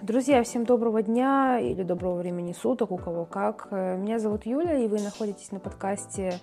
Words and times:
Друзья, 0.00 0.44
всем 0.44 0.64
доброго 0.64 1.02
дня 1.02 1.58
или 1.58 1.82
доброго 1.82 2.18
времени 2.18 2.52
суток, 2.52 2.92
у 2.92 2.98
кого 2.98 3.24
как. 3.24 3.72
Меня 3.72 4.20
зовут 4.20 4.46
Юля, 4.46 4.78
и 4.78 4.86
вы 4.86 5.00
находитесь 5.00 5.50
на 5.50 5.58
подкасте 5.58 6.34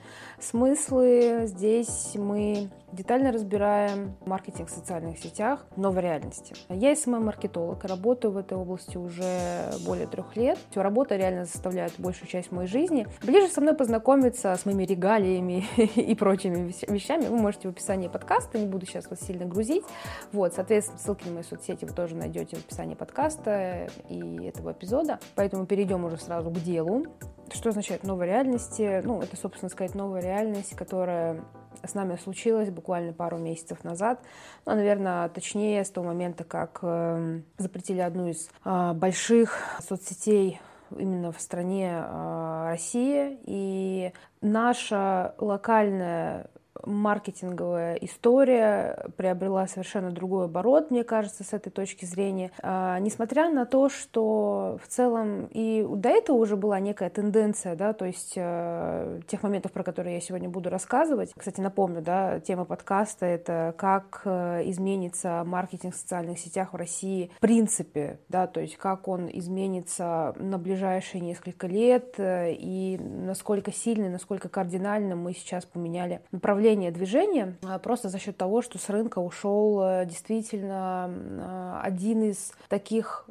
«Смыслы». 0.42 1.44
Здесь 1.46 2.16
мы 2.16 2.70
детально 2.96 3.32
разбираем 3.32 4.16
маркетинг 4.26 4.70
в 4.70 4.72
социальных 4.72 5.20
сетях 5.20 5.66
в 5.76 5.80
новой 5.80 6.02
реальности. 6.02 6.56
Я 6.70 6.96
СММ-маркетолог, 6.96 7.84
работаю 7.84 8.32
в 8.32 8.38
этой 8.38 8.58
области 8.58 8.98
уже 8.98 9.72
более 9.86 10.08
трех 10.08 10.36
лет. 10.36 10.58
Работа 10.74 11.16
реально 11.16 11.46
заставляет 11.46 11.94
большую 11.98 12.28
часть 12.28 12.52
моей 12.52 12.68
жизни. 12.68 13.08
Ближе 13.24 13.48
со 13.48 13.62
мной 13.62 13.76
познакомиться 13.76 14.56
с 14.56 14.66
моими 14.66 14.86
регалиями 14.86 15.66
и 15.78 16.16
прочими 16.16 16.74
вещами 16.88 17.28
вы 17.28 17.38
можете 17.38 17.68
в 17.68 17.72
описании 17.72 18.08
подкаста, 18.08 18.58
не 18.58 18.68
буду 18.68 18.86
сейчас 18.86 19.10
вас 19.10 19.20
сильно 19.20 19.46
грузить. 19.46 19.84
Вот, 20.32 20.54
соответственно, 20.54 21.00
ссылки 21.00 21.28
на 21.28 21.36
мои 21.36 21.44
соцсети 21.44 21.86
вы 21.86 21.94
тоже 21.94 22.16
найдете 22.16 22.56
в 22.56 22.60
описании 22.66 22.96
подкаста 22.96 23.88
и 24.08 24.46
этого 24.46 24.72
эпизода. 24.72 25.20
Поэтому 25.36 25.66
перейдем 25.66 26.06
уже 26.06 26.18
сразу 26.18 26.50
к 26.50 26.60
делу. 26.60 27.06
Что 27.54 27.70
означает 27.70 28.04
новая 28.04 28.28
реальность? 28.28 28.80
Ну, 28.80 29.22
это, 29.22 29.36
собственно 29.38 29.70
сказать, 29.70 29.94
новая 29.94 30.22
реальность, 30.22 30.76
которая 30.76 31.44
с 31.84 31.94
нами 31.94 32.16
случилась 32.18 32.70
буквально 32.70 33.14
пару 33.14 33.38
месяцев 33.38 33.84
назад. 33.84 34.20
Ну, 34.66 34.76
наверное, 34.76 35.30
точнее, 35.30 35.84
с 35.84 35.90
того 35.90 36.08
момента, 36.08 36.44
как 36.44 36.80
э, 36.82 37.42
запретили 37.58 38.00
одну 38.00 38.28
из 38.28 38.50
э, 38.64 38.94
больших 38.94 39.60
соцсетей 39.80 40.60
именно 40.92 41.32
в 41.32 41.40
стране 41.40 41.92
э, 41.94 42.64
Россия. 42.70 43.38
И 43.44 44.12
наша 44.42 45.36
локальная 45.38 46.50
маркетинговая 46.84 47.96
история 47.96 49.08
приобрела 49.18 49.68
совершенно 49.68 50.12
другой 50.12 50.46
оборот, 50.46 50.92
мне 50.92 51.04
кажется, 51.04 51.44
с 51.44 51.54
этой 51.54 51.70
точки 51.70 52.06
зрения. 52.06 52.52
А, 52.62 53.00
несмотря 53.00 53.50
на 53.50 53.66
то, 53.66 53.90
что 53.90 54.80
в 54.84 54.88
целом 54.88 55.48
и 55.52 55.86
до 55.88 56.10
этого 56.10 56.38
уже 56.38 56.58
была 56.58 56.80
некая 56.80 57.10
тенденция, 57.10 57.76
да, 57.76 57.94
то 57.94 58.06
есть 58.06 58.34
э, 58.36 59.22
тех 59.28 59.44
моментов, 59.44 59.72
про 59.72 59.84
которые 59.84 60.16
я 60.16 60.22
сегодня 60.22 60.50
буду 60.50 60.70
рассказывать. 60.70 61.32
Кстати, 61.38 61.62
напомню, 61.62 62.02
да, 62.02 62.40
тема 62.40 62.66
подкаста— 62.66 63.26
это 63.28 63.74
как 63.78 64.22
э, 64.26 64.64
изменится 64.70 65.44
маркетинг 65.46 65.96
в 65.96 65.98
социальных 65.98 66.40
сетях 66.40 66.74
в 66.74 66.76
России 66.76 67.32
в 67.38 67.40
принципе, 67.40 68.20
да, 68.30 68.48
то 68.48 68.60
есть 68.60 68.78
как 68.78 69.08
он 69.08 69.30
изменится 69.32 70.34
на 70.38 70.58
ближайшие 70.58 71.22
несколько 71.22 71.68
лет 71.68 72.16
э, 72.18 72.54
и 72.54 72.98
насколько 72.98 73.72
сильно, 73.72 74.10
насколько 74.10 74.50
кардинально 74.50 75.16
мы 75.16 75.34
сейчас 75.34 75.66
поменяли 75.66 76.22
направление 76.32 76.65
направление 76.66 76.92
движения 76.92 77.56
а, 77.64 77.78
просто 77.78 78.10
за 78.10 78.18
счет 78.20 78.38
того, 78.38 78.62
что 78.62 78.80
с 78.80 78.90
рынка 78.90 79.20
ушел 79.20 79.82
э, 79.82 80.06
действительно 80.06 81.10
а, 81.10 81.82
один 81.84 82.24
из 82.24 82.54
таких 82.70 83.26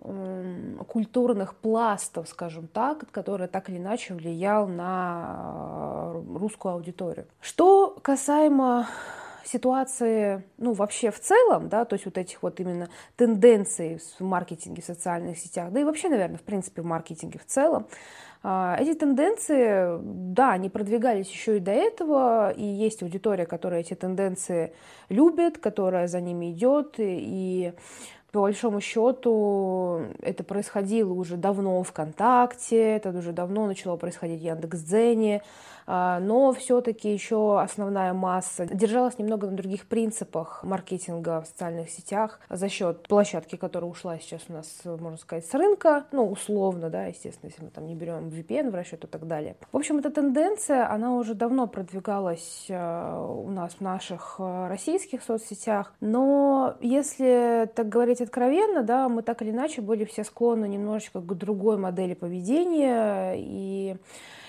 культурных 0.88 1.56
пластов, 1.56 2.28
скажем 2.28 2.68
так, 2.68 3.10
который 3.10 3.48
так 3.48 3.68
или 3.68 3.78
иначе 3.78 4.14
влиял 4.14 4.68
на 4.68 4.84
а, 4.86 6.22
русскую 6.34 6.74
аудиторию. 6.74 7.26
Что 7.40 7.96
касаемо 8.02 8.86
ситуации, 9.44 10.44
ну, 10.58 10.72
вообще 10.72 11.10
в 11.10 11.20
целом, 11.20 11.68
да, 11.68 11.84
то 11.84 11.94
есть 11.94 12.06
вот 12.06 12.16
этих 12.16 12.42
вот 12.42 12.60
именно 12.60 12.88
тенденций 13.16 14.00
в 14.18 14.24
маркетинге, 14.24 14.80
в 14.80 14.84
социальных 14.84 15.38
сетях, 15.38 15.72
да 15.72 15.80
и 15.80 15.84
вообще, 15.84 16.08
наверное, 16.08 16.38
в 16.38 16.42
принципе, 16.42 16.82
в 16.82 16.86
маркетинге 16.86 17.38
в 17.38 17.46
целом, 17.46 17.86
эти 18.44 18.92
тенденции, 18.94 19.98
да, 20.02 20.52
они 20.52 20.68
продвигались 20.68 21.30
еще 21.30 21.56
и 21.56 21.60
до 21.60 21.70
этого, 21.70 22.50
и 22.50 22.62
есть 22.62 23.02
аудитория, 23.02 23.46
которая 23.46 23.80
эти 23.80 23.94
тенденции 23.94 24.74
любит, 25.08 25.56
которая 25.56 26.08
за 26.08 26.20
ними 26.20 26.52
идет, 26.52 26.96
и 26.98 27.72
по 28.34 28.40
большому 28.40 28.80
счету 28.80 30.06
это 30.20 30.42
происходило 30.42 31.12
уже 31.12 31.36
давно 31.36 31.80
ВКонтакте, 31.84 32.96
это 32.96 33.10
уже 33.10 33.30
давно 33.30 33.68
начало 33.68 33.96
происходить 33.96 34.40
в 34.40 34.42
Яндекс.Дзене, 34.42 35.40
а, 35.86 36.18
но 36.20 36.52
все-таки 36.52 37.12
еще 37.12 37.60
основная 37.60 38.12
масса 38.12 38.66
держалась 38.66 39.18
немного 39.18 39.46
на 39.46 39.56
других 39.56 39.86
принципах 39.86 40.62
маркетинга 40.64 41.42
в 41.42 41.46
социальных 41.46 41.90
сетях 41.90 42.40
за 42.48 42.68
счет 42.68 43.06
площадки, 43.06 43.56
которая 43.56 43.90
ушла 43.90 44.18
сейчас 44.18 44.42
у 44.48 44.54
нас, 44.54 44.80
можно 44.84 45.18
сказать, 45.18 45.46
с 45.46 45.54
рынка, 45.54 46.06
ну, 46.12 46.30
условно, 46.30 46.90
да, 46.90 47.06
естественно, 47.06 47.50
если 47.50 47.64
мы 47.64 47.70
там 47.70 47.86
не 47.86 47.94
берем 47.94 48.28
VPN 48.28 48.70
в 48.70 48.74
расчет 48.74 49.04
и 49.04 49.06
так 49.06 49.26
далее. 49.26 49.56
В 49.72 49.76
общем, 49.76 49.98
эта 49.98 50.10
тенденция, 50.10 50.90
она 50.90 51.14
уже 51.14 51.34
давно 51.34 51.66
продвигалась 51.66 52.66
а, 52.70 53.26
у 53.26 53.50
нас 53.50 53.74
в 53.74 53.80
наших 53.80 54.36
а, 54.38 54.68
российских 54.68 55.22
соцсетях, 55.22 55.92
но 56.00 56.76
если 56.80 57.70
так 57.74 57.88
говорить 57.88 58.20
откровенно, 58.24 58.82
да, 58.82 59.08
мы 59.08 59.22
так 59.22 59.42
или 59.42 59.50
иначе 59.50 59.80
были 59.80 60.04
все 60.04 60.24
склонны 60.24 60.66
немножечко 60.66 61.20
к 61.20 61.34
другой 61.34 61.76
модели 61.76 62.14
поведения, 62.14 63.34
и 63.36 63.96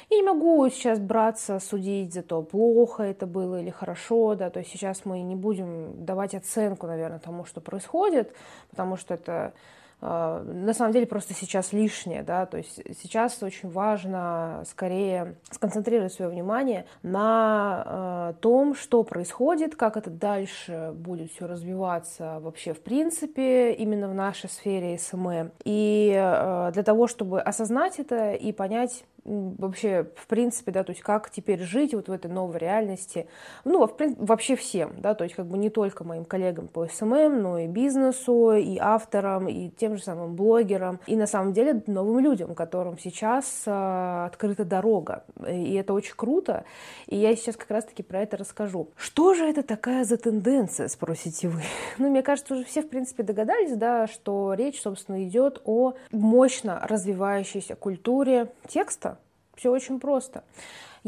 я 0.09 0.17
не 0.17 0.23
могу 0.23 0.67
сейчас 0.69 0.99
браться, 0.99 1.59
судить 1.59 2.13
за 2.13 2.21
то, 2.21 2.41
плохо 2.41 3.03
это 3.03 3.25
было 3.25 3.61
или 3.61 3.69
хорошо, 3.69 4.35
да, 4.35 4.49
то 4.49 4.59
есть 4.59 4.71
сейчас 4.71 5.05
мы 5.05 5.21
не 5.21 5.35
будем 5.35 6.05
давать 6.05 6.35
оценку, 6.35 6.87
наверное, 6.87 7.19
тому, 7.19 7.45
что 7.45 7.61
происходит, 7.61 8.35
потому 8.69 8.97
что 8.97 9.13
это 9.15 9.53
на 10.01 10.73
самом 10.73 10.91
деле 10.91 11.07
просто 11.07 11.33
сейчас 11.33 11.73
лишнее, 11.73 12.21
да, 12.21 12.45
то 12.45 12.57
есть 12.57 12.81
сейчас 13.01 13.41
очень 13.41 13.69
важно 13.69 14.63
скорее 14.69 15.35
сконцентрировать 15.51 16.13
свое 16.13 16.29
внимание 16.29 16.85
на 17.01 18.31
э, 18.35 18.41
том, 18.41 18.75
что 18.75 19.03
происходит, 19.03 19.75
как 19.75 19.97
это 19.97 20.09
дальше 20.09 20.91
будет 20.93 21.31
все 21.31 21.47
развиваться 21.47 22.39
вообще 22.39 22.73
в 22.73 22.81
принципе 22.81 23.73
именно 23.73 24.07
в 24.07 24.13
нашей 24.13 24.49
сфере 24.49 24.97
SMM. 24.97 25.51
И 25.63 26.13
э, 26.15 26.71
для 26.73 26.83
того, 26.83 27.07
чтобы 27.07 27.41
осознать 27.41 27.99
это 27.99 28.33
и 28.33 28.51
понять, 28.51 29.05
вообще, 29.25 30.07
в 30.15 30.27
принципе, 30.27 30.71
да, 30.71 30.83
то 30.83 30.91
есть 30.91 31.01
как 31.01 31.29
теперь 31.31 31.61
жить 31.63 31.93
вот 31.93 32.07
в 32.07 32.11
этой 32.11 32.29
новой 32.29 32.59
реальности, 32.59 33.27
ну, 33.63 33.89
вообще 34.17 34.55
всем, 34.55 34.93
да, 34.99 35.15
то 35.15 35.23
есть 35.23 35.35
как 35.35 35.47
бы 35.47 35.57
не 35.57 35.69
только 35.69 36.03
моим 36.03 36.25
коллегам 36.25 36.67
по 36.67 36.87
SMM, 36.87 37.41
но 37.41 37.57
и 37.59 37.67
бизнесу, 37.67 38.53
и 38.53 38.77
авторам, 38.77 39.47
и 39.47 39.69
тем 39.69 39.97
же 39.97 40.03
самым 40.03 40.35
блогерам, 40.35 40.99
и 41.07 41.15
на 41.15 41.25
самом 41.25 41.53
деле 41.53 41.83
новым 41.87 42.19
людям, 42.19 42.53
которым 42.53 42.99
сейчас 42.99 43.63
э, 43.65 44.25
открыта 44.25 44.63
дорога, 44.63 45.23
и 45.47 45.73
это 45.73 45.93
очень 45.93 46.15
круто, 46.15 46.63
и 47.07 47.17
я 47.17 47.35
сейчас 47.35 47.55
как 47.55 47.71
раз-таки 47.71 48.03
про 48.03 48.21
это 48.21 48.37
расскажу. 48.37 48.89
Что 48.95 49.33
же 49.33 49.45
это 49.45 49.63
такая 49.63 50.03
за 50.03 50.17
тенденция, 50.17 50.87
спросите 50.87 51.47
вы? 51.47 51.61
Ну, 51.97 52.09
мне 52.09 52.21
кажется, 52.21 52.53
уже 52.53 52.65
все, 52.65 52.81
в 52.81 52.89
принципе, 52.89 53.23
догадались, 53.23 53.75
да, 53.75 54.07
что 54.07 54.53
речь, 54.53 54.81
собственно, 54.81 55.23
идет 55.23 55.61
о 55.65 55.93
мощно 56.11 56.81
развивающейся 56.87 57.75
культуре 57.75 58.51
текста, 58.67 59.14
все 59.55 59.71
очень 59.71 59.99
просто. 59.99 60.43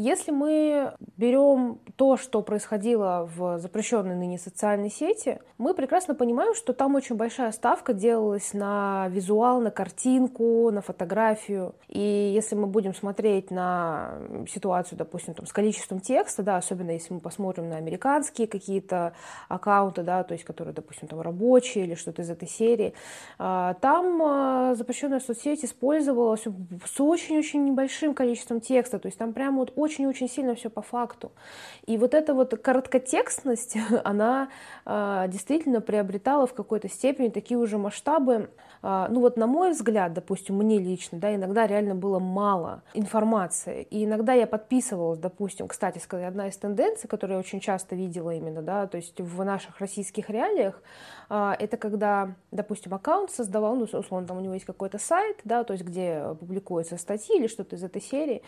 Если 0.00 0.30
мы 0.30 0.92
берем 1.16 1.80
то, 1.96 2.16
что 2.16 2.40
происходило 2.42 3.28
в 3.34 3.58
запрещенной 3.58 4.14
ныне 4.14 4.38
социальной 4.38 4.90
сети, 4.90 5.40
мы 5.58 5.74
прекрасно 5.74 6.14
понимаем, 6.14 6.54
что 6.54 6.72
там 6.72 6.94
очень 6.94 7.16
большая 7.16 7.50
ставка 7.50 7.92
делалась 7.92 8.54
на 8.54 9.08
визуал, 9.08 9.60
на 9.60 9.72
картинку, 9.72 10.70
на 10.70 10.82
фотографию. 10.82 11.74
И 11.88 11.98
если 11.98 12.54
мы 12.54 12.68
будем 12.68 12.94
смотреть 12.94 13.50
на 13.50 14.20
ситуацию, 14.48 14.96
допустим, 14.96 15.34
там, 15.34 15.46
с 15.46 15.52
количеством 15.52 15.98
текста, 15.98 16.44
да, 16.44 16.58
особенно 16.58 16.92
если 16.92 17.14
мы 17.14 17.18
посмотрим 17.18 17.68
на 17.68 17.76
американские 17.76 18.46
какие-то 18.46 19.14
аккаунты, 19.48 20.04
да, 20.04 20.22
то 20.22 20.32
есть 20.34 20.44
которые, 20.44 20.74
допустим, 20.74 21.08
там 21.08 21.20
рабочие 21.20 21.86
или 21.86 21.96
что-то 21.96 22.22
из 22.22 22.30
этой 22.30 22.46
серии, 22.46 22.94
а, 23.36 23.74
там 23.74 24.22
а, 24.22 24.74
запрещенная 24.76 25.18
соцсеть 25.18 25.64
использовалась 25.64 26.44
с 26.44 27.00
очень-очень 27.00 27.64
небольшим 27.64 28.14
количеством 28.14 28.60
текста, 28.60 29.00
то 29.00 29.06
есть 29.06 29.18
там 29.18 29.32
прямо 29.32 29.58
вот 29.58 29.72
очень-очень 29.88 30.28
сильно 30.28 30.54
все 30.54 30.68
по 30.68 30.82
факту. 30.82 31.32
И 31.86 31.96
вот 31.96 32.14
эта 32.14 32.34
вот 32.34 32.50
короткотекстность, 32.60 33.76
она 34.04 34.48
э, 34.84 35.24
действительно 35.28 35.80
приобретала 35.80 36.46
в 36.46 36.52
какой-то 36.52 36.88
степени 36.88 37.28
такие 37.28 37.58
уже 37.58 37.78
масштабы. 37.78 38.50
Э, 38.82 39.06
ну 39.08 39.20
вот 39.20 39.36
на 39.36 39.46
мой 39.46 39.70
взгляд, 39.70 40.12
допустим, 40.12 40.56
мне 40.56 40.78
лично, 40.78 41.18
да, 41.18 41.34
иногда 41.34 41.66
реально 41.66 41.94
было 41.94 42.18
мало 42.18 42.82
информации. 42.94 43.86
И 43.90 44.04
иногда 44.04 44.34
я 44.34 44.46
подписывалась, 44.46 45.18
допустим, 45.18 45.68
кстати 45.68 45.98
сказать, 45.98 46.28
одна 46.28 46.48
из 46.48 46.56
тенденций, 46.56 47.08
которую 47.08 47.36
я 47.36 47.40
очень 47.40 47.60
часто 47.60 47.96
видела 47.96 48.34
именно, 48.34 48.60
да, 48.60 48.86
то 48.86 48.98
есть 48.98 49.20
в 49.20 49.44
наших 49.44 49.80
российских 49.80 50.28
реалиях, 50.28 50.82
э, 51.30 51.52
это 51.58 51.78
когда, 51.78 52.34
допустим, 52.50 52.92
аккаунт 52.92 53.30
создавал, 53.30 53.74
ну, 53.76 53.84
условно, 53.84 54.26
там 54.26 54.36
у 54.36 54.40
него 54.40 54.52
есть 54.54 54.66
какой-то 54.66 54.98
сайт, 54.98 55.38
да, 55.44 55.64
то 55.64 55.72
есть 55.72 55.84
где 55.84 56.36
публикуются 56.38 56.98
статьи 56.98 57.38
или 57.38 57.46
что-то 57.46 57.76
из 57.76 57.82
этой 57.82 58.02
серии, 58.02 58.42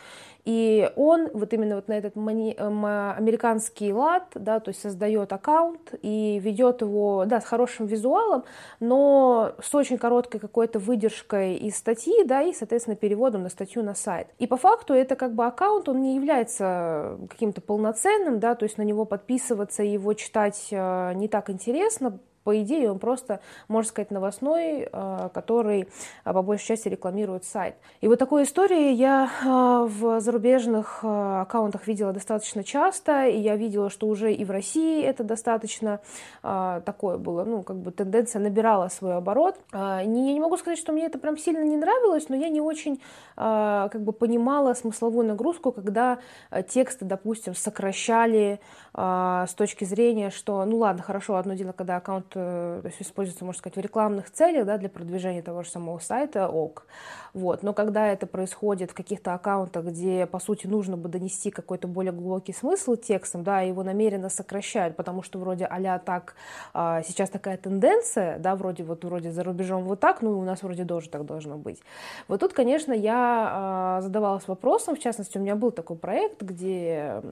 и 0.45 0.91
он 0.97 1.30
вот 1.33 1.53
именно 1.53 1.77
вот 1.77 1.89
на 1.89 1.95
этот 1.95 2.17
мани- 2.17 2.55
американский 2.55 3.93
лад, 3.93 4.25
да, 4.35 4.61
то 4.61 4.71
есть 4.71 4.81
создает 4.81 5.33
аккаунт 5.33 5.95
и 6.03 6.39
ведет 6.39 6.83
его, 6.83 7.25
да, 7.27 7.41
с 7.41 7.45
хорошим 7.45 7.87
визуалом, 7.87 8.45
но 8.81 9.53
с 9.63 9.75
очень 9.75 9.99
короткой 9.99 10.41
какой-то 10.41 10.79
выдержкой 10.79 11.57
из 11.57 11.77
статьи, 11.77 12.25
да, 12.25 12.43
и, 12.43 12.53
соответственно, 12.53 12.97
переводом 12.97 13.43
на 13.43 13.49
статью 13.49 13.83
на 13.83 13.95
сайт. 13.95 14.29
И 14.39 14.47
по 14.47 14.57
факту 14.57 14.95
это 14.95 15.17
как 15.17 15.35
бы 15.35 15.45
аккаунт, 15.45 15.89
он 15.89 16.01
не 16.03 16.17
является 16.17 17.19
каким-то 17.29 17.61
полноценным, 17.61 18.41
да, 18.41 18.55
то 18.55 18.65
есть 18.65 18.79
на 18.79 18.83
него 18.83 19.05
подписываться 19.05 19.83
и 19.83 19.91
его 19.91 20.15
читать 20.15 20.69
э, 20.71 21.13
не 21.15 21.29
так 21.29 21.51
интересно, 21.51 22.19
по 22.45 22.59
идее, 22.63 22.91
он 22.91 22.99
просто, 22.99 23.41
можно 23.69 23.89
сказать, 23.89 24.11
новостной, 24.11 24.89
э, 24.91 25.29
который 25.35 25.89
э, 26.25 26.33
по 26.33 26.43
большей 26.43 26.69
части 26.69 26.89
рекламирует 26.89 27.45
сайт. 27.45 27.75
И 28.01 28.09
вот 28.09 28.19
такой 28.19 28.45
истории 28.45 28.93
я 28.93 29.29
э, 29.45 29.87
в 29.87 30.21
зарубежных 30.21 31.05
аккаунтах 31.05 31.87
видела 31.87 32.13
достаточно 32.13 32.65
часто, 32.65 33.27
и 33.27 33.39
я 33.39 33.57
видела, 33.57 33.91
что 33.91 34.07
уже 34.07 34.33
и 34.33 34.45
в 34.45 34.51
России 34.51 35.03
это 35.03 35.25
достаточно 35.25 36.01
такое 36.43 37.19
было, 37.19 37.45
ну, 37.45 37.63
как 37.63 37.77
бы 37.77 37.91
тенденция 37.91 38.41
набирала 38.41 38.89
свой 38.89 39.17
оборот. 39.17 39.57
Я 39.73 40.05
не 40.05 40.41
могу 40.41 40.57
сказать, 40.57 40.79
что 40.79 40.93
мне 40.93 41.07
это 41.07 41.19
прям 41.19 41.37
сильно 41.37 41.63
не 41.65 41.77
нравилось, 41.77 42.29
но 42.29 42.37
я 42.37 42.49
не 42.49 42.61
очень 42.61 43.01
как 43.37 44.03
бы 44.03 44.13
понимала 44.13 44.75
смысловую 44.75 45.27
нагрузку, 45.27 45.73
когда 45.73 46.19
тексты, 46.69 47.05
допустим, 47.05 47.55
сокращали 47.55 48.61
с 48.95 49.55
точки 49.57 49.85
зрения, 49.85 50.31
что, 50.31 50.65
ну 50.65 50.79
ладно, 50.79 51.03
хорошо, 51.03 51.37
одно 51.37 51.55
дело, 51.55 51.73
когда 51.73 51.97
аккаунт 51.97 52.30
то 52.31 52.83
есть 52.85 53.03
используется, 53.03 53.45
можно 53.45 53.59
сказать, 53.59 53.77
в 53.77 53.81
рекламных 53.81 54.31
целях, 54.31 54.67
да, 54.67 54.79
для 54.79 54.89
продвижения 54.89 55.43
того 55.43 55.63
же 55.63 55.71
самого 55.71 55.99
сайта, 55.99 56.49
ок. 56.49 56.87
Вот. 57.33 57.63
Но 57.63 57.73
когда 57.73 58.09
это 58.09 58.27
происходит 58.27 58.91
в 58.91 58.95
каких-то 58.95 59.35
аккаунтах, 59.35 59.85
где, 59.85 60.27
по 60.27 60.39
сути, 60.39 60.67
нужно 60.67 60.97
бы 60.97 61.09
донести 61.09 61.51
какой-то 61.51 61.87
более 61.89 62.13
глубокий 62.13 62.53
смысл 62.53 62.97
текстом, 62.97 63.45
да, 63.45 63.61
его 63.61 63.83
намеренно 63.83 64.29
сокращают, 64.29 64.97
потому 64.97 65.23
что 65.23 65.39
вроде 65.39 65.65
а 65.65 65.99
так, 65.99 66.35
а, 66.73 67.03
сейчас 67.03 67.31
такая 67.31 67.57
тенденция, 67.57 68.39
да, 68.39 68.55
вроде 68.55 68.85
вот 68.85 69.05
вроде 69.05 69.33
за 69.33 69.43
рубежом 69.43 69.85
вот 69.85 70.01
так, 70.01 70.23
ну, 70.23 70.39
у 70.39 70.43
нас 70.43 70.63
вроде 70.63 70.85
тоже 70.85 71.09
так 71.09 71.25
должно 71.25 71.57
быть. 71.57 71.81
Вот 72.29 72.41
тут, 72.41 72.53
конечно, 72.53 72.93
я 72.93 73.49
а, 73.53 74.01
задавалась 74.03 74.47
вопросом, 74.47 74.97
в 74.97 74.99
частности, 74.99 75.39
у 75.39 75.41
меня 75.41 75.57
был 75.57 75.71
такой 75.71 75.97
проект, 75.97 76.43
где 76.43 77.23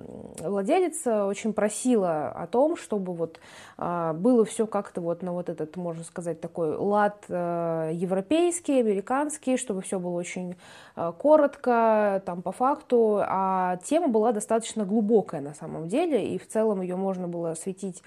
владелица 0.41 1.27
очень 1.27 1.53
просила 1.53 2.29
о 2.29 2.47
том, 2.47 2.77
чтобы 2.77 3.15
вот 3.15 3.41
а, 3.77 4.12
было 4.12 4.44
все 4.44 4.67
как-то 4.88 5.02
вот 5.02 5.23
на 5.23 5.32
вот 5.32 5.50
этот, 5.50 5.76
можно 5.76 6.02
сказать, 6.02 6.40
такой 6.40 6.75
лад 6.75 7.25
э, 7.29 7.90
европейский, 7.93 8.81
американский, 8.81 9.58
чтобы 9.58 9.82
все 9.82 9.99
было 9.99 10.17
очень 10.17 10.56
э, 10.96 11.12
коротко, 11.19 12.23
там 12.25 12.40
по 12.40 12.52
факту, 12.52 13.20
а 13.20 13.76
тема 13.85 14.08
была 14.08 14.32
достаточно 14.32 14.87
глубокая 14.87 15.43
на 15.43 15.52
самом 15.52 15.88
деле, 15.88 16.35
и 16.35 16.38
в 16.38 16.49
целом 16.49 16.81
ее 16.81 16.96
можно 16.96 17.29
было 17.29 17.50
осветить 17.50 18.02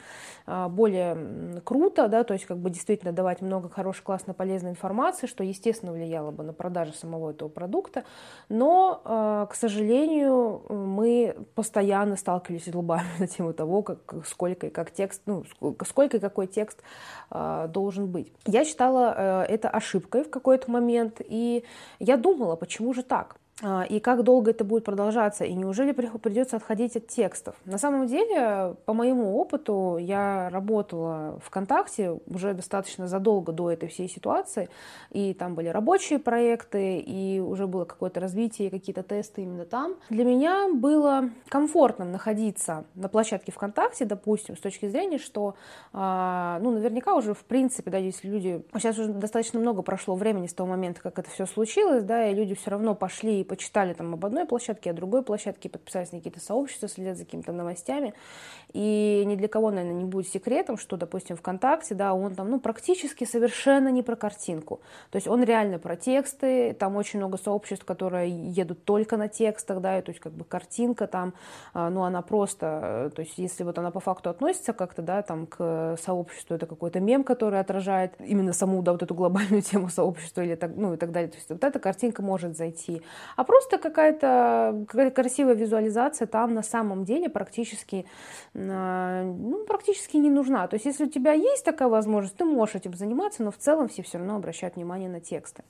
э, 0.48 0.68
более 0.70 1.62
круто, 1.64 2.08
да, 2.08 2.24
то 2.24 2.34
есть 2.34 2.46
как 2.46 2.58
бы 2.58 2.72
действительно 2.72 3.12
давать 3.12 3.42
много 3.42 3.70
хорошей, 3.70 4.02
классной, 4.02 4.34
полезной 4.34 4.72
информации, 4.72 5.28
что, 5.28 5.44
естественно, 5.44 5.92
влияло 5.92 6.32
бы 6.32 6.44
на 6.44 6.54
продажи 6.54 6.94
самого 6.94 7.30
этого 7.30 7.50
продукта, 7.50 8.06
но, 8.50 9.48
к 9.52 9.54
сожалению, 9.54 10.64
мы 10.70 11.36
постоянно 11.54 12.16
сталкивались 12.16 12.66
с 12.66 12.74
лбами 12.74 13.08
на 13.20 13.28
тему 13.28 13.54
того, 13.54 13.84
как, 13.84 14.26
сколько 14.26 14.68
и 14.68 14.70
как 14.72 14.92
текст, 14.92 15.22
ну, 15.28 15.44
сколько 15.86 16.18
и 16.18 16.20
какой 16.20 16.48
текст 16.48 16.71
должен 17.30 18.08
быть. 18.08 18.32
Я 18.46 18.66
считала 18.66 19.44
это 19.46 19.70
ошибкой 19.70 20.24
в 20.24 20.30
какой-то 20.30 20.70
момент, 20.70 21.22
и 21.24 21.64
я 22.00 22.18
думала, 22.18 22.56
почему 22.56 22.94
же 22.94 23.04
так? 23.04 23.38
А, 23.64 23.84
и 23.84 24.00
как 24.00 24.24
долго 24.24 24.52
это 24.52 24.64
будет 24.64 24.84
продолжаться, 24.84 25.46
и 25.46 25.54
неужели 25.54 25.92
придется 25.92 26.58
отходить 26.58 26.96
от 26.96 27.08
текстов. 27.08 27.56
На 27.66 27.78
самом 27.78 28.08
деле, 28.08 28.76
по 28.86 28.94
моему 28.94 29.38
опыту, 29.38 29.98
я 30.00 30.50
работала 30.50 31.40
ВКонтакте 31.44 32.18
уже 32.28 32.54
достаточно 32.54 33.08
задолго 33.08 33.52
до 33.52 33.70
этой 33.70 33.88
всей 33.90 34.10
ситуации, 34.10 34.70
и 35.12 35.34
там 35.34 35.54
были 35.54 35.68
рабочие 35.68 36.18
проекты, 36.18 36.98
и 37.00 37.40
уже 37.40 37.68
было 37.68 37.86
какое-то 37.86 38.20
развитие, 38.20 38.72
какие-то 38.72 39.04
тесты 39.04 39.44
именно 39.44 39.66
там. 39.66 39.96
Для 40.10 40.26
меня 40.26 40.70
было 40.74 41.30
комфортным 41.48 42.12
находиться 42.12 42.86
на 42.96 43.10
площадке 43.10 43.52
ВКонтакте, 43.52 44.06
допустим, 44.06 44.58
с 44.58 44.60
точки 44.60 44.88
зрения, 44.88 45.20
что, 45.20 45.56
а, 45.94 46.60
ну, 46.62 46.72
наверняка 46.72 47.14
уже, 47.14 47.36
в 47.36 47.44
принципе, 47.44 47.92
да, 47.92 47.98
если 47.98 48.28
люди... 48.28 48.66
Сейчас 48.74 48.98
уже 48.98 49.14
достаточно 49.14 49.60
много 49.60 49.84
прошло 49.84 50.16
времени 50.16 50.48
с 50.48 50.54
того 50.54 50.70
момента, 50.70 51.02
как 51.02 51.20
это 51.20 51.30
все 51.30 51.46
случилось, 51.46 52.04
да, 52.04 52.28
и 52.28 52.34
люди 52.34 52.56
все 52.56 52.72
равно 52.72 52.96
пошли 52.96 53.44
почитали 53.52 53.92
там 53.92 54.14
об 54.14 54.26
одной 54.26 54.46
площадке, 54.46 54.92
о 54.92 54.94
другой 54.94 55.24
площадке, 55.24 55.68
подписались 55.68 56.14
на 56.14 56.20
какие-то 56.20 56.40
сообщества, 56.40 56.88
следят 56.88 57.18
за 57.18 57.26
какими-то 57.26 57.52
новостями. 57.52 58.14
И 58.72 59.24
ни 59.26 59.36
для 59.36 59.50
кого, 59.50 59.72
наверное, 59.72 59.98
не 59.98 60.06
будет 60.06 60.30
секретом, 60.30 60.78
что, 60.78 60.96
допустим, 60.96 61.36
ВКонтакте, 61.36 61.94
да, 61.94 62.14
он 62.14 62.34
там, 62.34 62.50
ну, 62.50 62.62
практически 62.62 63.26
совершенно 63.26 63.90
не 63.90 64.04
про 64.04 64.16
картинку. 64.16 64.80
То 65.10 65.18
есть 65.18 65.28
он 65.28 65.44
реально 65.44 65.80
про 65.80 65.98
тексты, 65.98 66.74
там 66.74 66.96
очень 66.96 67.20
много 67.20 67.38
сообществ, 67.38 67.84
которые 67.84 68.30
едут 68.30 68.86
только 68.86 69.18
на 69.18 69.28
текстах, 69.28 69.82
да, 69.82 70.00
и, 70.00 70.02
то 70.02 70.12
есть 70.12 70.22
как 70.22 70.32
бы 70.32 70.46
картинка 70.46 71.08
там, 71.08 71.34
а, 71.74 71.90
ну, 71.90 72.04
она 72.04 72.22
просто, 72.22 73.12
то 73.14 73.22
есть 73.22 73.38
если 73.38 73.66
вот 73.66 73.78
она 73.78 73.92
по 73.92 74.00
факту 74.00 74.30
относится 74.30 74.72
как-то, 74.72 75.02
да, 75.02 75.24
там 75.24 75.46
к 75.46 75.98
сообществу, 76.02 76.56
это 76.56 76.68
какой-то 76.68 77.02
мем, 77.02 77.26
который 77.26 77.60
отражает 77.60 78.14
именно 78.20 78.54
саму, 78.54 78.82
да, 78.82 78.94
вот 78.94 79.04
эту 79.04 79.14
глобальную 79.14 79.62
тему 79.72 79.90
сообщества 79.90 80.40
или 80.40 80.56
так, 80.56 80.72
ну, 80.74 80.94
и 80.94 80.98
так 80.98 81.12
далее. 81.12 81.30
То 81.30 81.36
есть 81.36 81.50
вот 81.50 81.66
эта 81.66 81.80
картинка 81.80 82.22
может 82.22 82.56
зайти 82.56 83.02
просто 83.44 83.78
какая-то 83.78 84.86
красивая 85.16 85.54
визуализация 85.54 86.28
там 86.28 86.54
на 86.54 86.64
самом 86.64 87.06
деле 87.06 87.30
практически, 87.30 88.06
а, 88.56 89.24
ну, 89.24 89.66
практически 89.66 90.18
не 90.18 90.30
нужна. 90.30 90.68
То 90.68 90.76
есть 90.76 90.86
если 90.86 91.06
у 91.06 91.10
тебя 91.10 91.34
есть 91.34 91.66
такая 91.66 91.90
возможность, 91.90 92.36
ты 92.36 92.46
можешь 92.46 92.76
этим 92.76 92.94
заниматься, 92.94 93.44
но 93.44 93.52
в 93.52 93.58
целом 93.58 93.88
все 93.88 94.04
все 94.04 94.18
равно 94.18 94.36
обращают 94.36 94.76
внимание 94.76 95.10
на 95.10 95.20
тексты. 95.20 95.64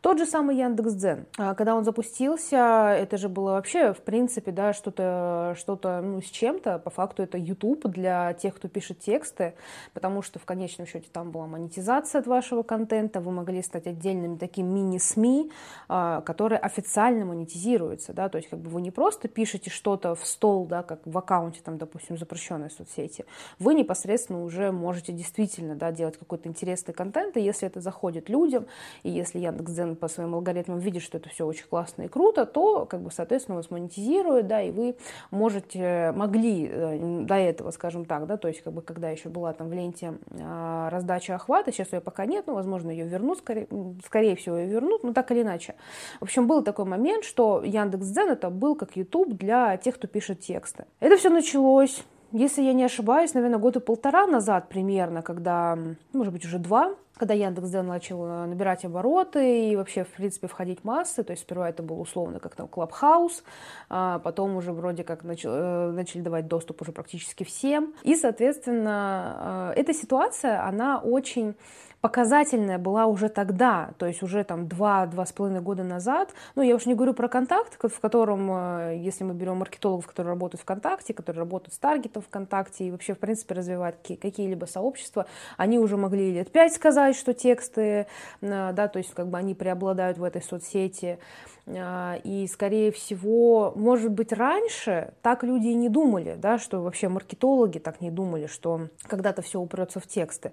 Тот 0.00 0.18
же 0.18 0.26
самый 0.26 0.56
Яндекс.Дзен. 0.56 1.26
А, 1.38 1.54
когда 1.54 1.74
он 1.74 1.84
запустился, 1.84 2.94
это 2.96 3.16
же 3.16 3.28
было 3.28 3.52
вообще, 3.52 3.92
в 3.92 3.98
принципе, 4.02 4.52
да, 4.52 4.72
что-то, 4.72 5.56
что-то, 5.58 6.00
ну, 6.00 6.22
с 6.22 6.26
чем-то. 6.26 6.78
По 6.78 6.90
факту 6.90 7.24
это 7.24 7.36
YouTube 7.36 7.88
для 7.88 8.32
тех, 8.34 8.54
кто 8.54 8.68
пишет 8.68 9.00
тексты, 9.00 9.54
потому 9.94 10.22
что 10.22 10.38
в 10.38 10.44
конечном 10.44 10.86
счете 10.86 11.08
там 11.12 11.32
была 11.32 11.48
монетизация 11.48 12.20
от 12.20 12.28
вашего 12.28 12.62
контента, 12.62 13.20
вы 13.20 13.32
могли 13.32 13.60
стать 13.60 13.88
отдельным 13.88 14.38
таким 14.38 14.72
мини-СМИ, 14.72 15.50
а, 15.88 16.20
которые 16.20 16.60
официально 16.60 17.24
монетизируются, 17.24 18.12
да, 18.12 18.28
то 18.28 18.38
есть 18.38 18.48
как 18.50 18.60
бы 18.60 18.70
вы 18.70 18.80
не 18.82 18.92
просто 18.92 19.26
пишете 19.26 19.68
что-то 19.68 20.14
в 20.14 20.24
стол, 20.24 20.66
да, 20.66 20.84
как 20.84 21.00
в 21.06 21.18
аккаунте, 21.18 21.60
там, 21.64 21.76
допустим, 21.76 22.16
запрещенной 22.16 22.70
соцсети, 22.70 23.24
вы 23.58 23.74
непосредственно 23.74 24.44
уже 24.44 24.70
можете 24.70 25.12
действительно, 25.12 25.74
да, 25.74 25.90
делать 25.90 26.16
какой-то 26.16 26.48
интересный 26.48 26.94
контент, 26.94 27.36
и 27.36 27.40
если 27.40 27.66
это 27.66 27.80
заходит 27.80 28.28
людям, 28.28 28.66
и 29.02 29.10
если 29.10 29.40
Яндекс.Дзен 29.40 29.87
по 29.96 30.08
своим 30.08 30.34
алгоритмам 30.34 30.78
видит, 30.78 31.02
что 31.02 31.18
это 31.18 31.28
все 31.28 31.46
очень 31.46 31.66
классно 31.66 32.02
и 32.02 32.08
круто, 32.08 32.46
то, 32.46 32.86
как 32.86 33.00
бы, 33.00 33.10
соответственно, 33.10 33.56
вас 33.56 33.70
монетизирует, 33.70 34.46
да, 34.46 34.62
и 34.62 34.70
вы 34.70 34.96
можете, 35.30 36.12
могли 36.14 36.68
э, 36.70 37.24
до 37.24 37.34
этого, 37.34 37.70
скажем 37.70 38.04
так, 38.04 38.26
да, 38.26 38.36
то 38.36 38.48
есть, 38.48 38.62
как 38.62 38.72
бы, 38.72 38.82
когда 38.82 39.10
еще 39.10 39.28
была 39.28 39.52
там 39.52 39.68
в 39.68 39.72
ленте 39.72 40.14
а, 40.40 40.90
раздача 40.90 41.34
охвата, 41.34 41.72
сейчас 41.72 41.92
ее 41.92 42.00
пока 42.00 42.26
нет, 42.26 42.46
но, 42.46 42.54
возможно, 42.54 42.90
ее 42.90 43.06
вернут, 43.06 43.38
скорее, 43.38 43.68
скорее 44.04 44.36
всего, 44.36 44.56
ее 44.56 44.66
вернут, 44.68 45.02
но 45.02 45.12
так 45.12 45.30
или 45.30 45.42
иначе. 45.42 45.74
В 46.20 46.24
общем, 46.24 46.46
был 46.46 46.62
такой 46.62 46.84
момент, 46.84 47.24
что 47.24 47.62
Яндекс.Дзен 47.64 48.30
это 48.30 48.50
был 48.50 48.74
как 48.74 48.96
YouTube 48.96 49.34
для 49.34 49.76
тех, 49.76 49.94
кто 49.96 50.06
пишет 50.06 50.40
тексты. 50.40 50.84
Это 51.00 51.16
все 51.16 51.30
началось 51.30 52.04
если 52.32 52.62
я 52.62 52.74
не 52.74 52.84
ошибаюсь, 52.84 53.32
наверное, 53.32 53.58
года 53.58 53.80
полтора 53.80 54.26
назад 54.26 54.68
примерно, 54.68 55.22
когда, 55.22 55.78
может 56.12 56.32
быть, 56.32 56.44
уже 56.44 56.58
два, 56.58 56.94
когда 57.18 57.34
Яндекс.Дзен 57.34 57.86
начал 57.86 58.24
э, 58.24 58.46
набирать 58.46 58.84
обороты 58.84 59.70
и 59.70 59.76
вообще, 59.76 60.04
в 60.04 60.08
принципе, 60.08 60.46
входить 60.46 60.80
в 60.80 60.84
массы, 60.84 61.22
то 61.22 61.32
есть 61.32 61.42
сперва 61.42 61.68
это 61.68 61.82
был 61.82 62.00
условно 62.00 62.40
как 62.40 62.54
там 62.54 62.68
Клабхаус, 62.68 63.42
а 63.90 64.20
потом 64.20 64.56
уже 64.56 64.72
вроде 64.72 65.04
как 65.04 65.24
начал, 65.24 65.50
э, 65.52 65.90
начали 65.90 66.22
давать 66.22 66.46
доступ 66.48 66.82
уже 66.82 66.92
практически 66.92 67.44
всем. 67.44 67.94
И, 68.02 68.14
соответственно, 68.14 69.72
э, 69.74 69.80
эта 69.80 69.92
ситуация, 69.92 70.64
она 70.64 70.98
очень 70.98 71.54
показательная 72.00 72.78
была 72.78 73.06
уже 73.06 73.28
тогда, 73.28 73.90
то 73.98 74.06
есть 74.06 74.22
уже 74.22 74.44
там 74.44 74.68
два-два 74.68 75.26
с 75.26 75.32
половиной 75.32 75.60
года 75.60 75.82
назад. 75.82 76.32
Ну, 76.54 76.62
я 76.62 76.76
уж 76.76 76.86
не 76.86 76.94
говорю 76.94 77.12
про 77.12 77.28
контакт, 77.28 77.76
в 77.82 78.00
котором, 78.00 78.92
если 78.92 79.24
мы 79.24 79.34
берем 79.34 79.56
маркетологов, 79.56 80.06
которые 80.06 80.30
работают 80.34 80.62
ВКонтакте, 80.62 81.12
которые 81.12 81.40
работают 81.40 81.74
с 81.74 81.78
таргетом 81.78 82.22
ВКонтакте 82.22 82.84
и 82.84 82.92
вообще, 82.92 83.14
в 83.14 83.18
принципе, 83.18 83.56
развивают 83.56 83.96
какие-либо 84.22 84.66
сообщества, 84.66 85.26
они 85.56 85.80
уже 85.80 85.96
могли 85.96 86.32
лет 86.32 86.52
пять 86.52 86.72
сказать, 86.72 87.07
что 87.16 87.34
тексты, 87.34 88.06
э, 88.40 88.72
да, 88.72 88.88
то 88.88 88.98
есть 88.98 89.14
как 89.14 89.28
бы 89.28 89.38
они 89.38 89.54
преобладают 89.54 90.18
в 90.18 90.24
этой 90.24 90.42
соцсети. 90.42 91.18
А, 91.66 92.18
и, 92.24 92.46
скорее 92.46 92.90
всего, 92.90 93.72
может 93.76 94.10
быть, 94.10 94.32
раньше 94.32 95.12
так 95.22 95.44
люди 95.44 95.68
и 95.68 95.74
не 95.74 95.88
думали, 95.88 96.36
да, 96.38 96.58
что 96.58 96.80
вообще 96.80 97.08
маркетологи 97.08 97.78
так 97.78 98.00
не 98.00 98.10
думали, 98.10 98.46
что 98.46 98.88
когда-то 99.02 99.42
все 99.42 99.60
упрется 99.60 100.00
в 100.00 100.06
тексты. 100.06 100.52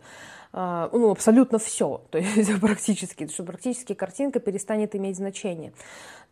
А, 0.51 0.89
ну, 0.91 1.11
абсолютно 1.11 1.57
все, 1.59 2.01
то 2.11 2.17
есть 2.17 2.59
практически, 2.59 3.27
что 3.27 3.43
практически 3.43 3.93
картинка 3.93 4.39
перестанет 4.39 4.95
иметь 4.95 5.17
значение. 5.17 5.73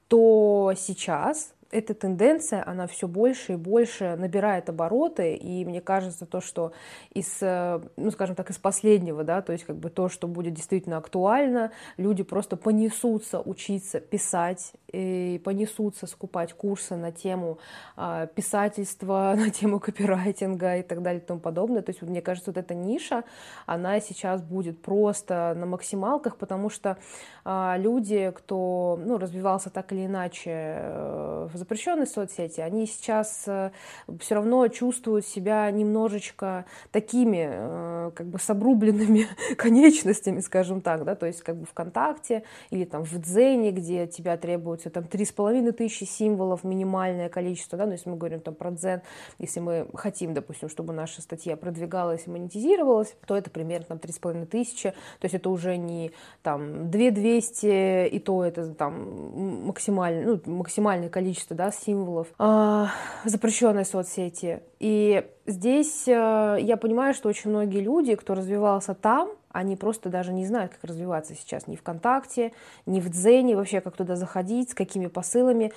То 0.07 0.73
сейчас 0.77 1.53
эта 1.73 1.93
тенденция, 1.93 2.63
она 2.65 2.87
все 2.87 3.07
больше 3.07 3.53
и 3.53 3.55
больше 3.55 4.15
набирает 4.15 4.69
обороты, 4.69 5.35
и 5.35 5.65
мне 5.65 5.81
кажется, 5.81 6.25
то, 6.25 6.39
что 6.39 6.71
из, 7.13 7.37
э, 7.41 7.81
ну, 7.97 8.11
скажем 8.11 8.35
так, 8.35 8.49
из 8.51 8.57
последнего, 8.57 9.23
да, 9.23 9.41
то 9.41 9.53
есть 9.53 9.65
как 9.65 9.77
бы 9.77 9.89
то, 9.89 10.07
что 10.07 10.27
будет 10.27 10.53
действительно 10.53 10.97
актуально, 10.97 11.71
люди 11.97 12.23
просто 12.23 12.57
понесутся 12.57 13.41
учиться 13.41 13.99
писать 13.99 14.73
и 14.91 15.41
понесутся 15.43 16.05
скупать 16.05 16.53
курсы 16.53 16.95
на 16.95 17.11
тему 17.11 17.57
а, 17.97 18.27
писательства, 18.27 19.33
на 19.37 19.49
тему 19.49 19.79
копирайтинга 19.79 20.77
и 20.77 20.83
так 20.83 21.01
далее 21.01 21.21
и 21.21 21.25
тому 21.25 21.39
подобное. 21.39 21.81
То 21.81 21.89
есть, 21.89 22.01
мне 22.03 22.21
кажется, 22.21 22.51
вот 22.51 22.57
эта 22.57 22.75
ниша, 22.75 23.23
она 23.65 23.99
сейчас 23.99 24.41
будет 24.41 24.81
просто 24.81 25.53
на 25.57 25.65
максималках, 25.65 26.37
потому 26.37 26.69
что 26.69 26.97
а, 27.43 27.75
люди, 27.77 28.31
кто 28.35 28.99
ну, 29.03 29.17
развивался 29.17 29.69
так 29.69 29.91
или 29.91 30.05
иначе 30.05 30.51
э, 30.53 31.47
в 31.63 31.65
запрещенной 31.65 32.08
соцсети, 32.08 32.60
они 32.60 32.86
сейчас 32.86 33.43
э, 33.48 33.72
все 34.20 34.36
равно 34.36 34.67
чувствуют 34.67 35.25
себя 35.25 35.70
немножечко 35.72 36.65
такими, 36.91 37.48
э, 37.50 38.12
как 38.13 38.27
бы 38.27 38.38
с 38.38 38.50
обрубленными 38.50 39.27
конечностями, 39.58 40.41
скажем 40.41 40.82
так, 40.82 41.05
да, 41.05 41.15
то 41.15 41.25
есть 41.25 41.41
как 41.41 41.55
бы 41.55 41.65
ВКонтакте 41.65 42.43
или 42.70 42.84
там 42.84 43.05
в 43.05 43.17
Дзене, 43.22 43.72
где 43.72 44.08
тебя 44.08 44.36
требуется 44.36 44.89
там 44.89 45.05
три 45.05 45.24
с 45.24 45.32
половиной 45.32 45.72
тысячи 45.72 46.03
символов, 46.03 46.65
минимальное 46.65 47.29
количество, 47.29 47.77
да, 47.77 47.86
но 47.86 47.93
если 47.93 48.10
мы 48.10 48.17
говорим 48.17 48.41
там 48.41 48.55
про 48.55 48.72
Дзен, 48.72 49.01
если 49.39 49.62
мы 49.62 49.88
хотим, 49.93 50.34
допустим, 50.34 50.67
чтобы 50.67 50.93
наша 50.93 51.22
статья 51.22 51.55
продвигалась 51.55 52.24
и 52.27 52.29
монетизировалась, 52.29 53.15
то 53.25 53.38
это 53.38 53.50
примерно 53.50 53.86
там 53.86 54.00
три 54.00 54.12
с 54.12 54.20
половиной 54.20 54.48
тысячи, 54.48 54.91
то 54.91 55.25
есть 55.25 55.36
это 55.36 55.50
уже 55.50 55.77
не 55.77 56.12
там 56.41 56.91
две 56.91 57.12
двести, 57.12 58.08
и 58.08 58.20
то 58.20 58.43
это 58.43 58.74
там 58.74 59.65
максимальное, 59.65 60.25
ну, 60.25 60.41
максимальное 60.46 61.10
количество, 61.10 61.52
да, 61.53 61.72
символов 61.72 62.27
а, 62.38 62.89
запрещенной 63.25 63.86
соцсети. 63.86 64.62
И 64.79 65.24
здесь 65.45 66.07
э, 66.07 66.57
я 66.60 66.77
понимаю, 66.77 67.13
что 67.13 67.29
очень 67.29 67.50
многие 67.50 67.79
люди, 67.79 68.15
кто 68.15 68.33
развивался 68.33 68.93
там, 68.93 69.29
они 69.53 69.77
просто 69.77 70.10
даже 70.10 70.33
не 70.33 70.45
знают, 70.45 70.74
как 70.74 70.83
развиваться 70.83 71.36
сейчас 71.36 71.67
ни 71.67 71.75
ВКонтакте, 71.77 72.51
ни 72.86 73.00
в 73.00 73.10
Дзене, 73.10 73.55
вообще 73.55 73.79
как 73.79 73.95
туда 73.95 74.15
заходить, 74.15 74.72
с 74.72 74.74
какими 74.74 75.07
посылами. 75.07 75.72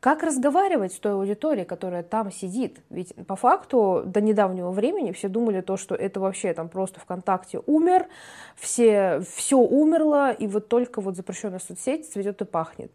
Как 0.00 0.24
разговаривать 0.24 0.92
с 0.92 0.98
той 0.98 1.12
аудиторией, 1.12 1.64
которая 1.64 2.02
там 2.02 2.32
сидит? 2.32 2.80
Ведь 2.90 3.14
по 3.26 3.36
факту 3.36 4.02
до 4.04 4.20
недавнего 4.20 4.72
времени 4.72 5.12
все 5.12 5.28
думали 5.28 5.60
то, 5.60 5.76
что 5.76 5.94
это 5.94 6.18
вообще 6.18 6.52
там 6.54 6.68
просто 6.68 6.98
ВКонтакте 6.98 7.60
умер, 7.66 8.08
все, 8.56 9.22
все 9.34 9.58
умерло, 9.58 10.32
и 10.32 10.48
вот 10.48 10.68
только 10.68 11.00
вот 11.00 11.14
запрещенная 11.14 11.60
соцсеть 11.60 12.12
цветет 12.12 12.42
и 12.42 12.44
пахнет. 12.44 12.90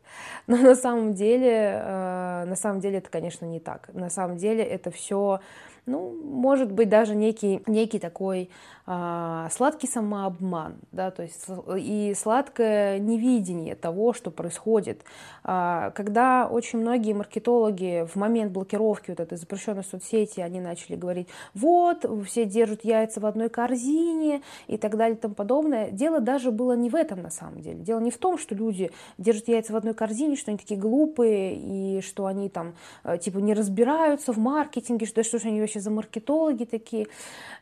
Но 0.47 0.57
на 0.57 0.75
самом 0.75 1.13
деле, 1.13 1.81
э, 1.81 2.43
на 2.45 2.55
самом 2.55 2.81
деле 2.81 2.97
это, 2.97 3.09
конечно, 3.09 3.45
не 3.45 3.61
так. 3.61 3.89
На 3.93 4.09
самом 4.09 4.35
деле 4.35 4.63
это 4.63 4.91
все 4.91 5.39
ну, 5.87 6.13
может 6.21 6.71
быть, 6.71 6.89
даже 6.89 7.15
некий, 7.15 7.63
некий 7.65 7.97
такой 7.97 8.49
а, 8.85 9.49
сладкий 9.51 9.87
самообман, 9.87 10.75
да, 10.91 11.11
то 11.11 11.23
есть 11.23 11.45
и 11.77 12.13
сладкое 12.15 12.99
невидение 12.99 13.75
того, 13.75 14.13
что 14.13 14.29
происходит. 14.29 15.03
А, 15.43 15.91
когда 15.91 16.47
очень 16.47 16.79
многие 16.79 17.13
маркетологи 17.13 18.05
в 18.05 18.17
момент 18.17 18.51
блокировки 18.51 19.11
вот 19.11 19.21
этой 19.21 19.37
запрещенной 19.37 19.83
соцсети, 19.83 20.41
они 20.41 20.59
начали 20.59 20.97
говорить, 20.97 21.29
вот, 21.53 22.05
все 22.25 22.45
держат 22.45 22.83
яйца 22.83 23.21
в 23.21 23.25
одной 23.25 23.49
корзине 23.49 24.41
и 24.67 24.77
так 24.77 24.97
далее 24.97 25.17
и 25.17 25.19
тому 25.19 25.35
подобное, 25.35 25.89
дело 25.91 26.19
даже 26.19 26.51
было 26.51 26.73
не 26.73 26.89
в 26.89 26.95
этом 26.95 27.21
на 27.21 27.29
самом 27.29 27.61
деле. 27.61 27.79
Дело 27.79 27.99
не 27.99 28.11
в 28.11 28.17
том, 28.17 28.37
что 28.37 28.55
люди 28.55 28.91
держат 29.17 29.47
яйца 29.47 29.71
в 29.71 29.77
одной 29.77 29.93
корзине, 29.93 30.35
что 30.35 30.51
они 30.51 30.57
такие 30.57 30.79
глупые 30.79 31.55
и 31.55 32.01
что 32.01 32.25
они 32.25 32.49
там 32.49 32.75
э, 33.05 33.17
типа 33.17 33.37
не 33.39 33.53
разбираются 33.53 34.33
в 34.33 34.37
маркетинге, 34.37 35.05
что, 35.05 35.23
что 35.23 35.37
они 35.45 35.61
вообще 35.61 35.76
вообще 35.77 35.79
за 35.79 35.91
маркетологи 35.91 36.65
такие. 36.65 37.07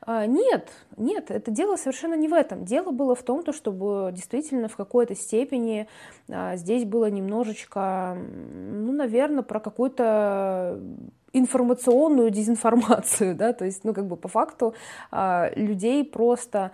А, 0.01 0.25
нет, 0.25 0.69
нет, 0.98 1.31
это 1.31 1.51
дело 1.51 1.75
совершенно 1.77 2.15
не 2.15 2.27
в 2.27 2.34
этом. 2.34 2.65
Дело 2.65 2.91
было 2.91 3.15
в 3.15 3.24
том, 3.24 3.43
то, 3.43 3.53
чтобы 3.53 4.12
действительно 4.13 4.67
в 4.67 4.75
какой-то 4.75 5.15
степени 5.15 5.88
а, 6.29 6.55
здесь 6.55 6.86
было 6.86 7.10
немножечко, 7.10 8.17
ну, 8.53 8.91
наверное, 8.91 9.43
про 9.43 9.60
какую-то 9.60 10.79
информационную 11.38 12.32
дезинформацию, 12.32 13.36
да, 13.36 13.54
то 13.54 13.65
есть, 13.65 13.84
ну, 13.84 13.94
как 13.94 14.08
бы 14.08 14.15
по 14.15 14.27
факту 14.27 14.74
а, 15.12 15.51
людей 15.56 16.04
просто 16.04 16.72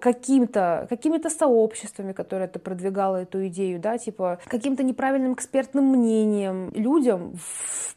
каким-то, 0.00 0.86
какими-то 0.88 1.30
сообществами, 1.30 2.12
которые 2.12 2.46
это 2.46 2.58
продвигало 2.58 3.16
эту 3.16 3.46
идею, 3.48 3.80
да, 3.80 3.98
типа 3.98 4.38
каким-то 4.46 4.82
неправильным 4.82 5.32
экспертным 5.32 5.86
мнением 5.86 6.70
людям 6.74 7.34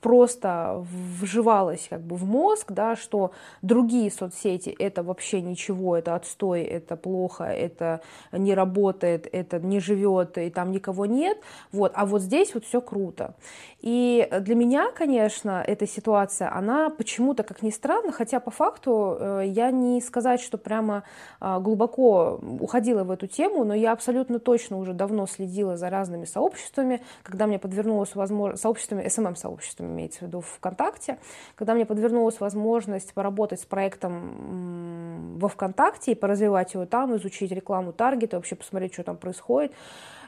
просто 0.02 0.86
вживалось 1.22 1.88
как 1.90 2.02
бы 2.02 2.16
в 2.16 2.26
мозг, 2.26 2.72
да, 2.72 2.96
что 2.96 3.32
другие 3.62 4.10
соцсети 4.12 4.70
это 4.70 5.04
вообще 5.04 5.42
ничего, 5.42 5.98
это 5.98 6.16
отстой, 6.16 6.62
это 6.62 6.96
плохо, 6.96 7.44
это 7.44 8.02
не 8.32 8.54
работает, 8.54 9.28
это 9.32 9.60
не 9.60 9.80
живет, 9.80 10.38
и 10.38 10.50
там 10.50 10.72
никого 10.72 11.06
нет, 11.06 11.38
вот, 11.72 11.92
а 11.96 12.06
вот 12.06 12.22
здесь 12.22 12.54
вот 12.54 12.66
все 12.66 12.82
круто. 12.82 13.36
И 13.82 14.28
для 14.42 14.56
меня, 14.56 14.92
конечно, 14.92 15.64
эта 15.66 15.86
ситуация, 15.86 16.05
она 16.14 16.90
почему-то, 16.90 17.44
как 17.44 17.62
ни 17.62 17.70
странно, 17.70 18.12
хотя 18.12 18.40
по 18.40 18.52
факту 18.52 19.18
э, 19.20 19.44
я 19.48 19.72
не 19.72 20.02
сказать, 20.02 20.42
что 20.42 20.58
прямо 20.58 21.04
а, 21.40 21.60
глубоко 21.60 22.40
уходила 22.60 23.04
в 23.04 23.12
эту 23.12 23.28
тему, 23.28 23.64
но 23.64 23.74
я 23.74 23.92
абсолютно 23.92 24.40
точно 24.40 24.78
уже 24.78 24.94
давно 24.94 25.28
следила 25.28 25.78
за 25.78 25.90
разными 25.90 26.26
сообществами, 26.26 27.02
когда 27.24 27.48
мне 27.48 27.60
подвернулась 27.60 28.16
возможность, 28.16 28.62
сообществами, 28.62 29.04
SMM-сообществами 29.06 29.88
имеется 29.88 30.20
в 30.20 30.22
виду 30.24 30.42
ВКонтакте, 30.42 31.18
когда 31.56 31.74
мне 31.74 31.86
подвернулась 31.86 32.40
возможность 32.40 33.14
поработать 33.14 33.62
с 33.62 33.66
проектом 33.66 35.38
во 35.40 35.48
ВКонтакте 35.50 36.12
и 36.12 36.16
поразвивать 36.16 36.74
его 36.74 36.86
там, 36.86 37.16
изучить 37.16 37.52
рекламу 37.52 37.94
таргета, 37.94 38.38
вообще 38.38 38.56
посмотреть, 38.56 38.94
что 38.94 39.04
там 39.04 39.18
происходит, 39.18 39.74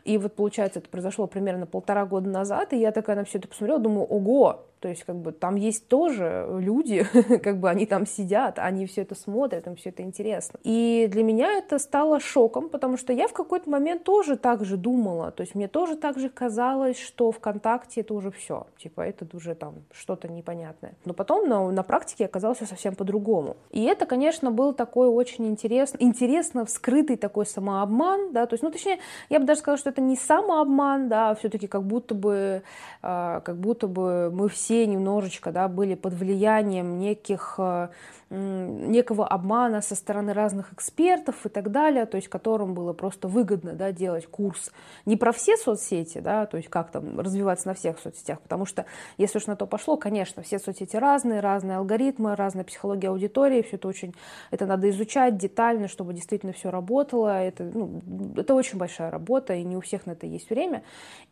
и 0.08 0.18
вот, 0.18 0.34
получается, 0.36 0.80
это 0.80 0.90
произошло 0.90 1.28
примерно 1.28 1.66
полтора 1.66 2.06
года 2.06 2.30
назад, 2.30 2.72
и 2.72 2.78
я 2.78 2.94
такая 2.94 3.18
на 3.18 3.26
все 3.26 3.40
это 3.40 3.50
посмотрела, 3.50 3.78
думаю, 3.78 4.06
ого, 4.06 4.66
то 4.80 4.88
есть, 4.88 5.04
как 5.04 5.16
бы, 5.16 5.32
там 5.32 5.56
есть 5.56 5.88
тоже 5.88 6.48
люди, 6.60 7.06
как 7.44 7.60
бы, 7.60 7.70
они 7.70 7.86
там 7.86 8.06
сидят, 8.06 8.60
они 8.60 8.86
все 8.86 9.02
это 9.02 9.16
смотрят, 9.16 9.66
им 9.68 9.76
все 9.76 9.90
это 9.90 10.04
интересно. 10.04 10.60
И 10.64 11.08
для 11.12 11.24
меня 11.24 11.54
это 11.54 11.80
стало 11.80 12.20
шоком, 12.20 12.70
потому 12.70 12.98
что 12.98 13.14
я 13.14 13.28
в 13.28 13.34
какой-то 13.34 13.70
момент 13.70 14.04
тоже 14.04 14.38
так 14.38 14.64
же 14.66 14.78
думала, 14.78 15.32
то 15.32 15.42
есть, 15.42 15.56
мне 15.56 15.68
тоже 15.68 15.96
так 15.96 16.20
же 16.20 16.30
казалось, 16.30 17.00
что 17.00 17.32
ВКонтакте 17.32 18.02
это 18.02 18.14
уже 18.14 18.32
все, 18.32 18.68
типа, 18.78 19.02
это 19.02 19.26
уже 19.36 19.56
там 19.56 19.76
что-то 19.92 20.28
непонятное. 20.28 20.94
Но 21.06 21.14
потом 21.14 21.50
на, 21.50 21.72
на 21.72 21.84
практике 21.84 22.26
оказалось 22.26 22.58
все 22.58 22.66
совсем 22.66 22.96
по-другому. 22.96 23.58
И 23.72 23.84
это, 23.84 24.06
конечно, 24.06 24.52
был 24.52 24.74
такой 24.74 25.08
очень 25.08 25.48
интересный, 25.48 26.04
интересно 26.04 26.66
вскрытый 26.66 27.18
такой 27.18 27.46
самообман, 27.46 28.32
да, 28.32 28.46
то 28.46 28.54
есть, 28.54 28.64
ну, 28.64 28.72
точнее, 28.72 29.00
я 29.30 29.40
бы 29.40 29.46
даже 29.46 29.62
сказала, 29.62 29.78
что 29.78 29.90
это 29.90 30.02
не 30.02 30.16
самообман, 30.16 31.10
да, 31.10 31.32
а 31.32 31.36
все-таки 31.36 31.68
как 31.68 31.84
будто 31.84 32.14
бы, 32.14 32.62
э, 33.02 33.42
как 33.44 33.58
будто 33.58 33.88
бы 33.88 34.30
мы 34.32 34.50
все 34.50 34.67
все 34.68 34.86
немножечко 34.86 35.54
да, 35.54 35.70
были 35.70 35.96
под 35.96 36.14
влиянием 36.14 37.00
неких 37.00 37.56
э, 37.58 37.88
некого 38.30 39.26
обмана 39.26 39.82
со 39.82 39.96
стороны 39.96 40.34
разных 40.34 40.74
экспертов 40.74 41.46
и 41.46 41.50
так 41.50 41.72
далее, 41.72 42.06
то 42.06 42.18
есть 42.18 42.28
которым 42.28 42.74
было 42.74 42.92
просто 42.92 43.28
выгодно 43.28 43.74
да, 43.74 43.92
делать 43.92 44.28
курс 44.28 44.72
не 45.06 45.16
про 45.16 45.32
все 45.32 45.56
соцсети, 45.56 46.20
да, 46.20 46.46
то 46.46 46.58
есть 46.58 46.70
как 46.70 46.92
там 46.92 47.20
развиваться 47.20 47.68
на 47.68 47.74
всех 47.74 48.00
соцсетях, 48.00 48.42
потому 48.42 48.66
что 48.66 48.86
если 49.18 49.38
уж 49.38 49.48
на 49.48 49.56
то 49.56 49.66
пошло, 49.66 49.96
конечно, 49.96 50.44
все 50.44 50.60
соцсети 50.60 50.98
разные, 50.98 51.40
разные 51.40 51.78
алгоритмы, 51.78 52.36
разная 52.36 52.66
психология 52.66 53.10
аудитории, 53.10 53.62
все 53.62 53.78
это 53.78 53.88
очень, 53.88 54.14
это 54.52 54.66
надо 54.66 54.90
изучать 54.90 55.38
детально, 55.38 55.88
чтобы 55.88 56.14
действительно 56.14 56.52
все 56.52 56.70
работало, 56.70 57.42
это, 57.42 57.64
ну, 57.64 58.02
это 58.36 58.56
очень 58.56 58.78
большая 58.78 59.10
работа, 59.10 59.54
и 59.54 59.64
не 59.64 59.78
у 59.78 59.82
всех 59.82 60.06
на 60.06 60.12
это 60.12 60.28
есть 60.28 60.50
время, 60.50 60.84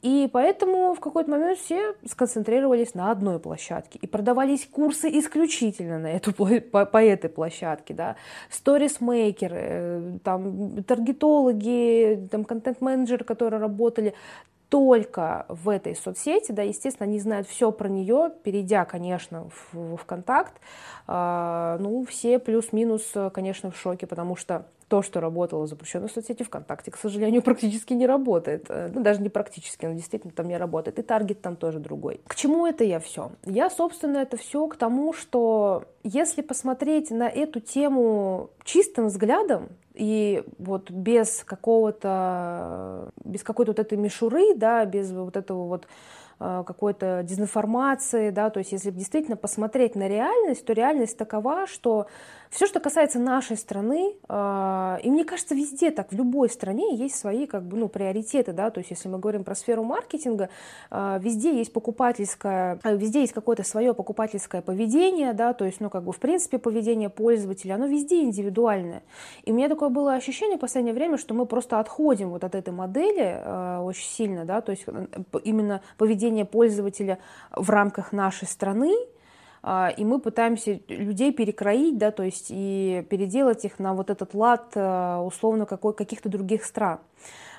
и 0.02 0.30
поэтому 0.32 0.94
в 0.94 1.02
какой-то 1.02 1.30
момент 1.30 1.60
все 1.60 1.94
сконцентрировались 2.06 2.94
на 2.94 3.12
одной 3.12 3.40
площадке, 3.40 4.00
и 4.02 4.08
продавались 4.08 4.66
курсы 4.72 5.10
исключительно 5.10 6.00
на 6.00 6.08
эту 6.08 6.34
по, 6.86 7.04
этой 7.04 7.30
площадке, 7.30 7.94
да, 7.94 8.16
сторисмейкеры, 8.50 9.60
э, 9.60 10.18
там, 10.24 10.84
таргетологи, 10.84 12.28
там, 12.32 12.46
контент-менеджеры, 12.46 13.24
которые 13.24 13.60
работали 13.60 14.14
только 14.70 15.46
в 15.48 15.70
этой 15.70 15.96
соцсети, 15.96 16.52
да, 16.52 16.64
естественно, 16.64 17.08
они 17.08 17.20
знают 17.20 17.48
все 17.48 17.72
про 17.72 17.88
нее, 17.88 18.32
перейдя, 18.44 18.86
конечно, 18.86 19.50
в, 19.72 19.98
ВКонтакт, 19.98 20.54
э, 21.08 21.78
ну, 21.80 22.06
все 22.06 22.40
плюс-минус, 22.40 23.14
конечно, 23.34 23.72
в 23.72 23.78
шоке, 23.78 24.08
потому 24.08 24.36
что 24.36 24.66
то, 24.88 25.02
что 25.02 25.20
работало 25.20 25.64
в 25.64 25.68
запрещенной 25.68 26.10
соцсети 26.10 26.44
ВКонтакте, 26.44 26.92
к 26.92 26.98
сожалению, 26.98 27.42
практически 27.44 27.94
не 27.94 28.06
работает. 28.06 28.66
Э, 28.70 28.90
ну, 28.94 29.02
даже 29.02 29.22
не 29.22 29.30
практически, 29.30 29.86
но 29.86 29.94
действительно 29.94 30.34
там 30.34 30.48
не 30.48 30.58
работает. 30.58 31.00
И 31.00 31.02
таргет 31.02 31.42
там 31.42 31.56
тоже 31.56 31.80
другой. 31.80 32.22
К 32.28 32.36
чему 32.36 32.68
это 32.68 32.84
я 32.84 33.00
все? 33.00 33.32
Я, 33.46 33.70
собственно, 33.70 34.18
это 34.18 34.38
все 34.38 34.68
к 34.68 34.76
тому, 34.76 35.14
что 35.14 35.86
если 36.04 36.42
посмотреть 36.42 37.10
на 37.10 37.28
эту 37.28 37.60
тему 37.60 38.50
чистым 38.64 39.08
взглядом, 39.08 39.70
и 39.96 40.44
вот 40.58 40.92
без 40.92 41.44
какого-то, 41.44 43.12
без 43.24 43.44
какой-то 43.44 43.72
вот 43.72 43.80
этой 43.80 43.98
мишуры, 43.98 44.54
да, 44.56 44.86
без 44.86 45.12
вот 45.12 45.38
этого 45.38 45.68
вот 45.68 45.88
э, 46.40 46.64
какой-то 46.68 47.24
дезинформации, 47.24 48.30
да, 48.30 48.50
то 48.50 48.60
есть 48.60 48.74
если 48.74 48.92
действительно 48.92 49.38
посмотреть 49.38 49.96
на 49.96 50.08
реальность, 50.10 50.66
то 50.66 50.74
реальность 50.74 51.18
такова, 51.18 51.66
что 51.66 52.08
Все, 52.50 52.68
что 52.68 52.80
касается 52.80 53.20
нашей 53.20 53.58
страны, 53.58 54.14
э, 54.28 54.98
и 55.04 55.10
мне 55.10 55.26
кажется, 55.26 55.56
везде 55.56 55.92
так, 55.92 56.12
в 56.12 56.16
любой 56.16 56.50
стране 56.50 56.96
есть 56.96 57.16
свои 57.16 57.46
как 57.48 57.64
бы, 57.64 57.78
ну, 57.78 57.90
приоритеты, 57.90 58.54
да, 58.54 58.70
то 58.70 58.80
есть 58.80 58.92
если 58.92 59.10
мы 59.10 59.20
говорим 59.20 59.44
про 59.44 59.56
сферу 59.56 59.84
маркетинга, 59.84 60.50
э, 60.92 61.20
везде 61.22 61.58
есть 61.58 61.74
покупательское, 61.74 62.80
э, 62.84 62.96
везде 62.96 63.22
есть 63.22 63.34
какое-то 63.34 63.64
свое 63.64 63.94
покупательское 63.94 64.62
поведение, 64.62 65.34
да, 65.34 65.54
то 65.54 65.66
есть, 65.66 65.80
ну, 65.80 65.90
как 65.90 66.04
бы, 66.04 66.12
в 66.12 66.20
принципе, 66.20 66.58
поведение 66.58 67.10
пользователя, 67.10 67.76
оно 67.76 67.88
везде 67.88 68.22
индивидуальное. 68.22 69.04
И 69.44 69.52
у 69.52 69.56
меня 69.56 69.70
такое 69.70 69.90
было 69.90 70.14
ощущение 70.14 70.58
в 70.58 70.62
последнее 70.62 70.94
время, 70.94 71.18
что 71.18 71.34
мы 71.34 71.46
просто 71.46 71.80
отходим 71.80 72.30
вот 72.30 72.44
от 72.44 72.56
этой 72.56 72.74
модели 72.74 73.42
очень 73.82 74.08
сильно, 74.08 74.46
да, 74.46 74.62
то 74.62 74.72
есть 74.72 74.84
э, 74.88 75.08
именно 75.44 75.82
поведение 75.98 76.46
пользователя 76.46 77.20
в 77.52 77.70
рамках 77.70 78.12
нашей 78.12 78.48
страны, 78.48 78.94
а, 78.94 79.15
и 79.98 80.06
мы 80.06 80.20
пытаемся 80.20 80.80
людей 80.88 81.34
перекроить, 81.34 81.98
да, 81.98 82.12
то 82.12 82.22
есть 82.24 82.48
и 82.50 83.06
переделать 83.10 83.66
их 83.66 83.80
на 83.80 83.94
вот 83.96 84.12
этот 84.12 84.36
лад 84.36 84.72
э, 84.76 85.18
условно 85.26 85.66
какой, 85.66 85.94
каких-то 85.94 86.30
других 86.30 86.66
стран. 86.66 87.00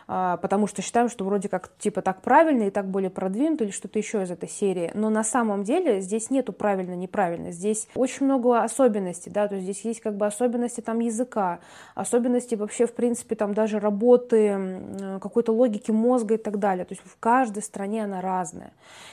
А, 0.09 0.37
потому 0.37 0.69
что 0.69 0.83
считаем, 0.83 1.09
что 1.09 1.25
вроде 1.25 1.49
как 1.49 1.77
типа 1.79 2.01
так 2.01 2.23
правильно 2.23 2.65
и 2.65 2.71
так 2.71 2.87
более 2.87 3.11
продвинуто 3.11 3.65
или 3.65 3.73
что-то 3.73 3.99
еще 3.99 4.23
из 4.23 4.31
этой 4.31 4.49
серии. 4.49 4.91
Но 4.95 5.11
на 5.11 5.25
самом 5.25 5.65
деле 5.65 6.01
здесь 6.01 6.31
нету 6.31 6.53
правильно-неправильно. 6.53 7.51
Здесь 7.51 7.89
очень 7.97 8.27
много 8.27 8.63
особенностей, 8.63 9.31
да, 9.31 9.49
то 9.49 9.57
есть 9.57 9.65
здесь 9.65 9.85
есть 9.85 10.01
как 10.01 10.17
бы 10.17 10.27
особенности 10.27 10.81
там 10.81 11.01
языка, 11.01 11.59
особенности 11.95 12.55
вообще 12.55 12.87
в 12.87 12.93
принципе 12.93 13.35
там 13.35 13.53
даже 13.53 13.81
работы, 13.81 15.19
какой-то 15.21 15.53
логики 15.53 15.91
мозга 15.91 16.35
и 16.35 16.39
так 16.39 16.59
далее. 16.59 16.85
То 16.85 16.95
есть 16.95 17.03
в 17.05 17.19
каждой 17.19 17.63
стране 17.63 18.05
она 18.05 18.21
разная. 18.21 18.73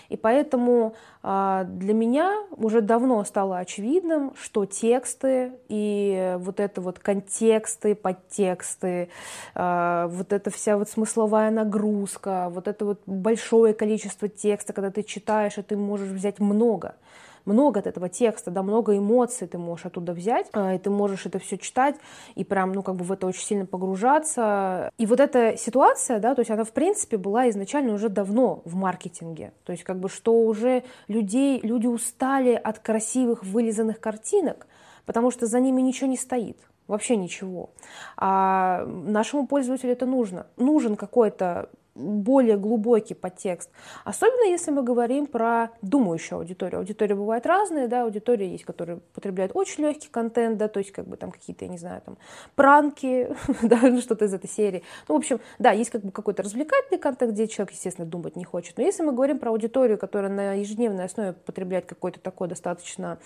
И 0.09 0.17
поэтому 0.17 0.93
а, 0.93 1.12
для 1.24 1.94
меня 1.94 2.44
уже 2.51 2.82
давно 2.82 3.24
стало 3.24 3.58
очевидным, 3.60 4.34
что 4.36 4.65
тексты 4.65 5.53
и 5.70 6.36
вот 6.39 6.60
это 6.60 6.82
вот 6.82 7.00
контексты, 7.00 7.96
подтексты, 7.96 9.08
а, 9.56 10.08
вот 10.08 10.34
эта 10.34 10.51
вся 10.51 10.77
вот 10.77 10.89
смысловая 10.89 11.50
нагрузка, 11.50 12.50
вот 12.50 12.68
это 12.68 12.84
вот 12.84 13.01
большое 13.06 13.74
количество 13.74 14.27
текста, 14.27 14.74
когда 14.74 14.92
ты 14.92 15.01
читаешь, 15.01 15.58
и 15.58 15.62
ты 15.62 15.77
можешь 15.77 16.10
взять 16.10 16.42
много 16.42 16.96
много 17.45 17.79
от 17.79 17.88
этого 17.88 18.09
текста, 18.09 18.51
да, 18.51 18.63
много 18.63 18.97
эмоций 18.97 19.47
ты 19.47 19.57
можешь 19.57 19.85
оттуда 19.85 20.13
взять, 20.13 20.47
а, 20.53 20.75
и 20.75 20.77
ты 20.77 20.89
можешь 20.89 21.25
это 21.25 21.39
все 21.39 21.57
читать 21.57 21.95
и 22.35 22.43
прям, 22.43 22.73
ну, 22.73 22.83
как 22.83 22.95
бы 22.95 23.03
в 23.03 23.12
это 23.12 23.27
очень 23.27 23.43
сильно 23.43 23.65
погружаться. 23.65 24.91
И 24.97 25.05
вот 25.05 25.19
эта 25.19 25.57
ситуация, 25.57 26.19
да, 26.19 26.35
то 26.35 26.41
есть 26.41 26.51
она, 26.51 26.63
в 26.63 26.71
принципе, 26.71 27.17
была 27.17 27.50
изначально 27.50 27.93
уже 27.93 28.09
давно 28.09 28.62
в 28.65 28.75
маркетинге. 28.75 29.53
То 29.63 29.71
есть 29.71 29.83
как 29.83 30.00
бы 30.00 30.09
что 30.09 30.33
уже 30.33 30.83
людей, 31.07 31.59
люди 31.62 31.88
устали 31.88 32.53
от 32.53 32.79
красивых 32.79 33.43
вылизанных 33.43 34.00
картинок, 34.00 34.67
потому 35.05 35.31
что 35.31 35.45
за 35.45 35.59
ними 35.59 35.81
ничего 35.81 36.09
не 36.09 36.17
стоит. 36.17 36.57
Вообще 36.88 37.15
ничего. 37.15 37.69
А 38.17 38.85
нашему 38.85 39.47
пользователю 39.47 39.93
это 39.93 40.05
нужно. 40.05 40.47
Нужен 40.57 40.97
какой-то 40.97 41.69
более 41.95 42.57
глубокий 42.57 43.13
подтекст. 43.13 43.69
Особенно 44.03 44.50
если 44.50 44.71
мы 44.71 44.83
говорим 44.83 45.27
про 45.27 45.69
думающую 45.81 46.39
аудиторию. 46.39 46.79
Аудитория 46.79 47.15
бывает 47.15 47.45
разная, 47.45 47.88
да, 47.88 48.03
аудитория 48.03 48.50
есть, 48.50 48.63
которая 48.63 49.00
потребляет 49.13 49.51
очень 49.53 49.83
легкий 49.83 50.09
контент, 50.09 50.57
да, 50.57 50.67
то 50.67 50.79
есть 50.79 50.91
как 50.91 51.07
бы 51.07 51.17
там 51.17 51.31
какие-то, 51.31 51.65
я 51.65 51.71
не 51.71 51.77
знаю, 51.77 52.01
там 52.01 52.17
пранки, 52.55 53.35
да, 53.62 53.79
ну, 53.83 54.01
что-то 54.01 54.25
из 54.25 54.33
этой 54.33 54.50
серии. 54.50 54.83
Ну, 55.07 55.15
в 55.15 55.17
общем, 55.17 55.39
да, 55.59 55.71
есть 55.71 55.91
как 55.91 56.03
бы 56.03 56.12
какой-то 56.12 56.43
развлекательный 56.43 57.00
контент, 57.00 57.33
где 57.33 57.47
человек, 57.47 57.73
естественно, 57.73 58.07
думать 58.07 58.35
не 58.35 58.43
хочет. 58.43 58.77
Но 58.77 58.83
если 58.83 59.03
мы 59.03 59.12
говорим 59.12 59.38
про 59.38 59.51
аудиторию, 59.51 59.97
которая 59.97 60.31
на 60.31 60.53
ежедневной 60.53 61.05
основе 61.05 61.33
потребляет 61.33 61.85
какой-то 61.85 62.19
такой 62.19 62.47
достаточно, 62.47 63.19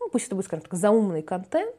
ну, 0.00 0.08
пусть 0.10 0.26
это 0.26 0.34
будет, 0.34 0.46
скажем 0.46 0.64
так, 0.64 0.74
заумный 0.74 1.22
контент, 1.22 1.76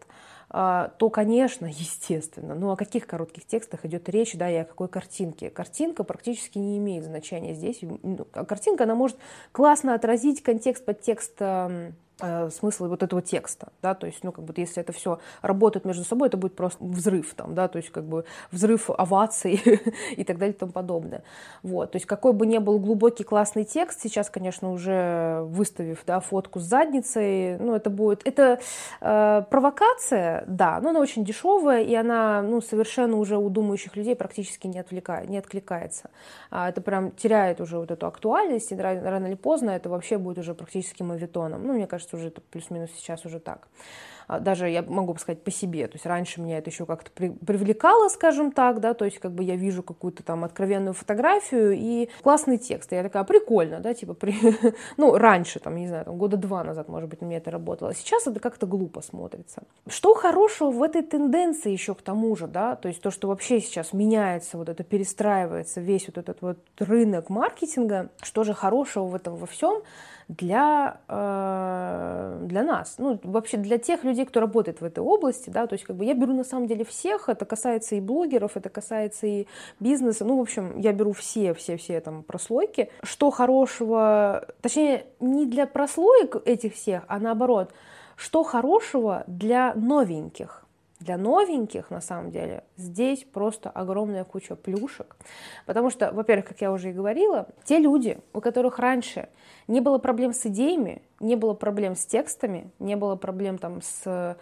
то, 0.51 1.10
конечно, 1.12 1.65
естественно. 1.70 2.56
Но 2.56 2.72
о 2.72 2.75
каких 2.75 3.06
коротких 3.08 3.46
текстах 3.46 3.86
идет 3.86 4.10
речь, 4.10 4.36
да, 4.36 4.50
и 4.50 4.56
о 4.56 4.65
какой 4.65 4.88
картинке? 4.88 5.50
Картинка 5.50 6.03
практически 6.03 6.58
не 6.58 6.77
имеет 6.77 7.06
значения 7.06 7.53
здесь. 7.53 7.79
Ну, 7.82 8.25
картинка, 8.25 8.86
она 8.86 8.96
может 8.96 9.18
классно 9.51 9.94
отразить 9.94 10.41
контекст, 10.41 10.86
подтекст 10.86 11.39
Э, 11.39 11.91
смысл 12.20 12.88
вот 12.88 13.04
этого 13.04 13.22
текста, 13.22 13.70
да, 13.82 13.94
то 13.94 14.06
есть, 14.06 14.24
ну, 14.24 14.32
как 14.32 14.44
бы, 14.44 14.54
если 14.58 14.82
это 14.82 14.92
все 14.92 15.20
работает 15.42 15.86
между 15.86 16.04
собой, 16.04 16.28
это 16.28 16.38
будет 16.38 16.56
просто 16.56 16.84
взрыв 16.84 17.34
там, 17.34 17.56
да, 17.56 17.68
то 17.68 17.78
есть, 17.78 17.90
как 17.90 18.04
бы, 18.04 18.26
взрыв 18.52 18.90
оваций 18.90 19.62
и 20.18 20.24
так 20.24 20.38
далее 20.38 20.54
и 20.54 20.58
тому 20.58 20.72
подобное, 20.72 21.24
вот, 21.63 21.91
то 21.91 21.96
есть, 21.96 22.06
какой 22.06 22.34
бы 22.34 22.46
ни 22.46 22.58
был 22.58 22.80
глубокий 22.80 23.24
классный 23.24 23.63
текст, 23.63 24.02
сейчас, 24.02 24.30
конечно, 24.30 24.72
уже 24.72 25.41
выставив, 25.46 26.04
да, 26.06 26.20
фотку 26.20 26.60
с 26.60 26.63
задницей, 26.63 27.58
ну, 27.58 27.76
это 27.76 27.89
будет, 27.89 28.22
это 28.28 28.60
э, 29.02 29.43
провокация, 29.50 30.43
да, 30.48 30.80
но 30.82 30.89
она 30.89 31.00
очень 31.00 31.24
дешевая, 31.24 31.84
и 31.84 31.96
она, 31.96 32.41
ну, 32.41 32.62
совершенно 32.62 33.17
уже 33.17 33.38
у 33.38 33.50
думающих 33.50 33.96
людей 33.96 34.15
практически 34.15 34.67
не, 34.67 34.80
отвлекает, 34.80 35.30
не 35.30 35.38
откликается, 35.38 36.10
а 36.52 36.70
это 36.70 36.82
прям 36.82 37.12
теряет 37.12 37.62
уже 37.62 37.78
вот 37.78 37.91
эту 37.91 38.08
актуальность, 38.08 38.72
и 38.72 38.76
рано 38.76 39.28
или 39.28 39.36
поздно 39.36 39.72
это 39.72 39.89
вообще 39.89 40.17
будет 40.17 40.38
уже 40.39 40.54
практически 40.54 41.04
мавитоном, 41.04 41.65
ну, 41.65 41.74
мне 41.74 41.88
кажется, 41.88 42.09
кажется, 42.10 42.15
уже 42.17 42.32
плюс-минус 42.52 42.89
сейчас 42.95 43.26
уже 43.26 43.39
так. 43.39 43.67
А, 44.28 44.39
даже 44.39 44.69
я 44.69 44.84
могу 44.84 45.15
сказать 45.17 45.43
по 45.43 45.52
себе, 45.52 45.88
то 45.88 45.95
есть 45.95 46.06
раньше 46.06 46.39
меня 46.39 46.60
это 46.60 46.69
еще 46.69 46.86
как-то 46.86 47.10
при, 47.12 47.30
привлекало, 47.30 48.10
скажем 48.10 48.52
так, 48.52 48.80
да, 48.80 48.93
то 48.93 49.06
есть 49.06 49.17
как 49.19 49.32
бы 49.32 49.43
я 49.43 49.56
вижу 49.56 49.82
какую-то 49.82 50.22
там 50.24 50.43
откровенную 50.43 50.93
фотографию 50.93 51.72
и 51.72 52.10
классный 52.22 52.60
текст, 52.60 52.93
и 52.93 52.95
я 52.95 53.04
такая, 53.04 53.24
прикольно, 53.24 53.80
да, 53.80 53.93
типа, 53.93 54.13
при... 54.13 54.36
ну, 54.98 55.17
раньше, 55.17 55.60
там, 55.60 55.76
не 55.76 55.88
знаю, 55.88 56.06
там, 56.06 56.17
года 56.17 56.38
два 56.38 56.63
назад, 56.63 56.89
может 56.89 57.10
быть, 57.10 57.22
у 57.24 57.26
меня 57.26 57.38
это 57.38 57.50
работало, 57.50 57.95
сейчас 57.95 58.28
это 58.28 58.39
как-то 58.39 58.67
глупо 58.67 59.02
смотрится. 59.02 59.63
Что 59.88 60.13
хорошего 60.13 60.69
в 60.69 60.84
этой 60.84 61.02
тенденции 61.02 61.72
еще 61.72 61.95
к 61.95 62.02
тому 62.04 62.36
же, 62.36 62.45
да, 62.45 62.76
то 62.76 62.88
есть 62.88 63.02
то, 63.02 63.10
что 63.10 63.28
вообще 63.28 63.60
сейчас 63.62 63.93
меняется, 63.93 64.58
вот 64.58 64.69
это 64.69 64.84
перестраивается, 64.84 65.82
весь 65.82 66.06
вот 66.06 66.19
этот 66.19 66.41
вот 66.41 66.60
рынок 66.78 67.30
маркетинга, 67.30 68.10
что 68.22 68.43
же 68.43 68.54
хорошего 68.54 69.06
в 69.06 69.15
этом 69.15 69.36
во 69.38 69.48
всем, 69.48 69.82
для, 70.30 71.00
э, 71.08 72.39
для 72.44 72.63
нас, 72.63 72.96
ну, 73.00 73.20
вообще 73.24 73.58
для 73.58 73.80
тех 73.80 74.04
людей, 74.04 74.26
кто 74.26 74.39
работает 74.39 74.80
в 74.80 74.86
этой 74.86 75.00
области, 75.00 75.50
да, 75.50 75.65
то 75.65 75.74
есть 75.74 75.86
как 75.86 75.96
бы 75.96 76.06
я 76.06 76.13
беру 76.13 76.34
на 76.34 76.44
самом 76.44 76.68
деле 76.68 76.86
всех, 76.86 77.30
это 77.30 77.46
касается 77.46 77.96
и 77.96 78.00
блогеров, 78.00 78.56
это 78.56 78.70
касается 78.70 79.26
и 79.26 79.48
бизнеса, 79.80 80.26
ну, 80.26 80.38
в 80.38 80.42
общем, 80.42 80.78
я 80.78 80.94
беру 80.94 81.13
все, 81.13 81.56
все, 81.56 81.78
все 81.78 82.00
там 82.00 82.22
прослойки. 82.22 82.92
Что 83.02 83.32
хорошего, 83.32 84.46
точнее, 84.62 85.08
не 85.20 85.48
для 85.48 85.65
прослоек 85.65 86.36
этих 86.46 86.76
всех, 86.76 87.04
а 87.08 87.20
наоборот, 87.20 87.74
что 88.15 88.44
хорошего 88.44 89.24
для 89.26 89.74
новеньких, 89.74 90.63
для 91.00 91.18
новеньких, 91.18 91.90
на 91.90 92.02
самом 92.02 92.32
деле, 92.32 92.64
здесь 92.76 93.24
просто 93.24 93.70
огромная 93.70 94.24
куча 94.24 94.56
плюшек. 94.56 95.16
Потому 95.66 95.90
что, 95.90 96.12
во-первых, 96.12 96.48
как 96.50 96.62
я 96.62 96.72
уже 96.72 96.90
и 96.90 96.94
говорила, 96.94 97.48
те 97.64 97.80
люди, 97.80 98.20
у 98.34 98.42
которых 98.42 98.80
раньше 98.80 99.30
не 99.68 99.80
было 99.80 99.98
проблем 99.98 100.34
с 100.34 100.46
идеями, 100.46 101.02
не 101.20 101.36
было 101.36 101.54
проблем 101.54 101.96
с 101.96 102.06
текстами, 102.06 102.72
не 102.80 102.96
было 102.96 103.16
проблем 103.16 103.58
там 103.58 103.82
с 103.82 104.38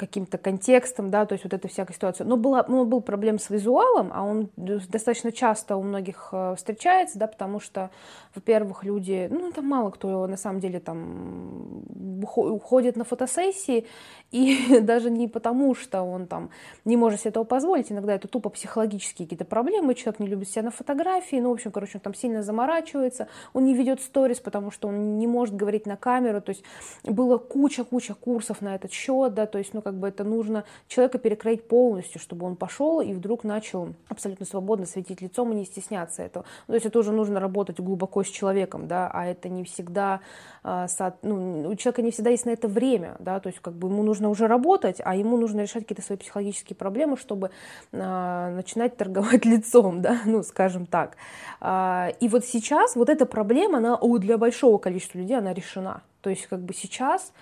каким-то 0.00 0.38
контекстом, 0.38 1.10
да, 1.10 1.26
то 1.26 1.34
есть 1.34 1.44
вот 1.44 1.52
эта 1.52 1.68
всякая 1.68 1.92
ситуация. 1.92 2.24
Но 2.26 2.38
была, 2.38 2.64
ну, 2.66 2.86
был 2.86 3.02
проблем 3.02 3.38
с 3.38 3.50
визуалом, 3.50 4.10
а 4.14 4.24
он 4.24 4.48
достаточно 4.56 5.30
часто 5.30 5.76
у 5.76 5.82
многих 5.82 6.30
э, 6.32 6.54
встречается, 6.56 7.18
да, 7.18 7.26
потому 7.26 7.60
что, 7.60 7.90
во-первых, 8.34 8.82
люди, 8.82 9.28
ну, 9.30 9.52
там 9.52 9.66
мало 9.66 9.90
кто 9.90 10.26
на 10.26 10.38
самом 10.38 10.60
деле 10.60 10.80
там 10.80 11.84
уходит 12.22 12.96
на 12.96 13.04
фотосессии, 13.04 13.86
и 14.30 14.80
даже 14.80 15.10
не 15.10 15.28
потому, 15.28 15.74
что 15.74 16.02
он 16.02 16.26
там 16.26 16.48
не 16.86 16.96
может 16.96 17.20
себе 17.20 17.30
этого 17.30 17.44
позволить, 17.44 17.92
иногда 17.92 18.14
это 18.14 18.26
тупо 18.26 18.48
психологические 18.48 19.26
какие-то 19.26 19.44
проблемы, 19.44 19.94
человек 19.94 20.20
не 20.20 20.28
любит 20.28 20.48
себя 20.48 20.62
на 20.62 20.70
фотографии, 20.70 21.36
ну, 21.36 21.50
в 21.50 21.52
общем, 21.52 21.72
короче, 21.72 21.92
он 21.96 22.00
там 22.00 22.14
сильно 22.14 22.42
заморачивается, 22.42 23.28
он 23.52 23.64
не 23.64 23.74
ведет 23.74 24.00
сторис, 24.00 24.40
потому 24.40 24.70
что 24.70 24.88
он 24.88 25.18
не 25.18 25.26
может 25.26 25.54
говорить 25.54 25.84
на 25.84 25.96
камеру, 25.96 26.40
то 26.40 26.50
есть 26.50 26.64
было 27.04 27.36
куча-куча 27.36 28.14
курсов 28.14 28.62
на 28.62 28.74
этот 28.74 28.92
счет, 28.92 29.34
да, 29.34 29.44
то 29.44 29.58
есть, 29.58 29.74
ну, 29.74 29.82
как 29.82 29.89
бы 29.94 30.08
это 30.08 30.24
нужно 30.24 30.64
человека 30.88 31.18
перекроить 31.18 31.66
полностью, 31.66 32.20
чтобы 32.20 32.46
он 32.46 32.56
пошел 32.56 33.00
и 33.00 33.12
вдруг 33.12 33.44
начал 33.44 33.94
абсолютно 34.08 34.46
свободно 34.46 34.86
светить 34.86 35.20
лицом 35.20 35.52
и 35.52 35.54
не 35.54 35.64
стесняться 35.64 36.22
этого. 36.22 36.44
Ну, 36.66 36.72
то 36.72 36.74
есть 36.74 36.86
это 36.86 36.98
уже 36.98 37.12
нужно 37.12 37.40
работать 37.40 37.80
глубоко 37.80 38.22
с 38.22 38.28
человеком, 38.28 38.86
да, 38.86 39.10
а 39.12 39.26
это 39.26 39.48
не 39.48 39.64
всегда, 39.64 40.20
а, 40.62 40.86
ну, 41.22 41.68
у 41.68 41.74
человека 41.76 42.02
не 42.02 42.10
всегда 42.10 42.30
есть 42.30 42.46
на 42.46 42.50
это 42.50 42.68
время, 42.68 43.16
да, 43.18 43.40
то 43.40 43.48
есть 43.48 43.60
как 43.60 43.74
бы 43.74 43.88
ему 43.88 44.02
нужно 44.02 44.28
уже 44.28 44.46
работать, 44.46 45.00
а 45.04 45.16
ему 45.16 45.36
нужно 45.36 45.62
решать 45.62 45.82
какие-то 45.82 46.02
свои 46.02 46.18
психологические 46.18 46.76
проблемы, 46.76 47.16
чтобы 47.16 47.50
а, 47.92 48.50
начинать 48.50 48.96
торговать 48.96 49.44
лицом, 49.44 50.02
да, 50.02 50.20
ну, 50.24 50.42
скажем 50.42 50.86
так. 50.86 51.16
А, 51.60 52.12
и 52.20 52.28
вот 52.28 52.44
сейчас 52.44 52.96
вот 52.96 53.08
эта 53.08 53.26
проблема, 53.26 53.78
она 53.78 53.98
для 54.18 54.38
большого 54.38 54.78
количества 54.78 55.18
людей, 55.18 55.38
она 55.38 55.54
решена. 55.54 56.02
То 56.20 56.30
есть 56.30 56.46
как 56.46 56.60
бы 56.60 56.74
сейчас 56.74 57.32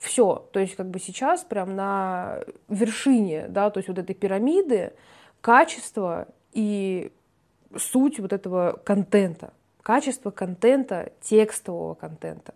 все. 0.00 0.48
То 0.52 0.58
есть 0.58 0.74
как 0.74 0.88
бы 0.88 0.98
сейчас 0.98 1.44
прям 1.44 1.76
на 1.76 2.40
вершине, 2.68 3.46
да, 3.48 3.70
то 3.70 3.78
есть 3.78 3.88
вот 3.88 3.98
этой 3.98 4.14
пирамиды 4.14 4.94
качество 5.40 6.26
и 6.52 7.12
суть 7.76 8.18
вот 8.18 8.32
этого 8.32 8.80
контента, 8.82 9.52
качество 9.82 10.30
контента, 10.30 11.12
текстового 11.20 11.94
контента. 11.94 12.54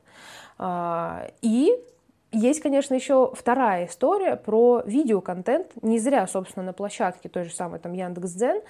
А, 0.58 1.28
и 1.42 1.70
Есть, 2.32 2.60
конечно, 2.60 2.94
еще 2.94 3.32
вторая 3.32 3.86
история 3.86 4.34
про 4.34 4.82
видеоконтент. 4.84 5.68
Не 5.82 6.00
зря, 6.00 6.26
собственно, 6.26 6.66
на 6.66 6.72
площадке 6.72 7.28
той 7.28 7.44
же 7.44 7.54
самой 7.54 7.78
там 7.78 7.92
Яндекс.Дзен 7.92 8.60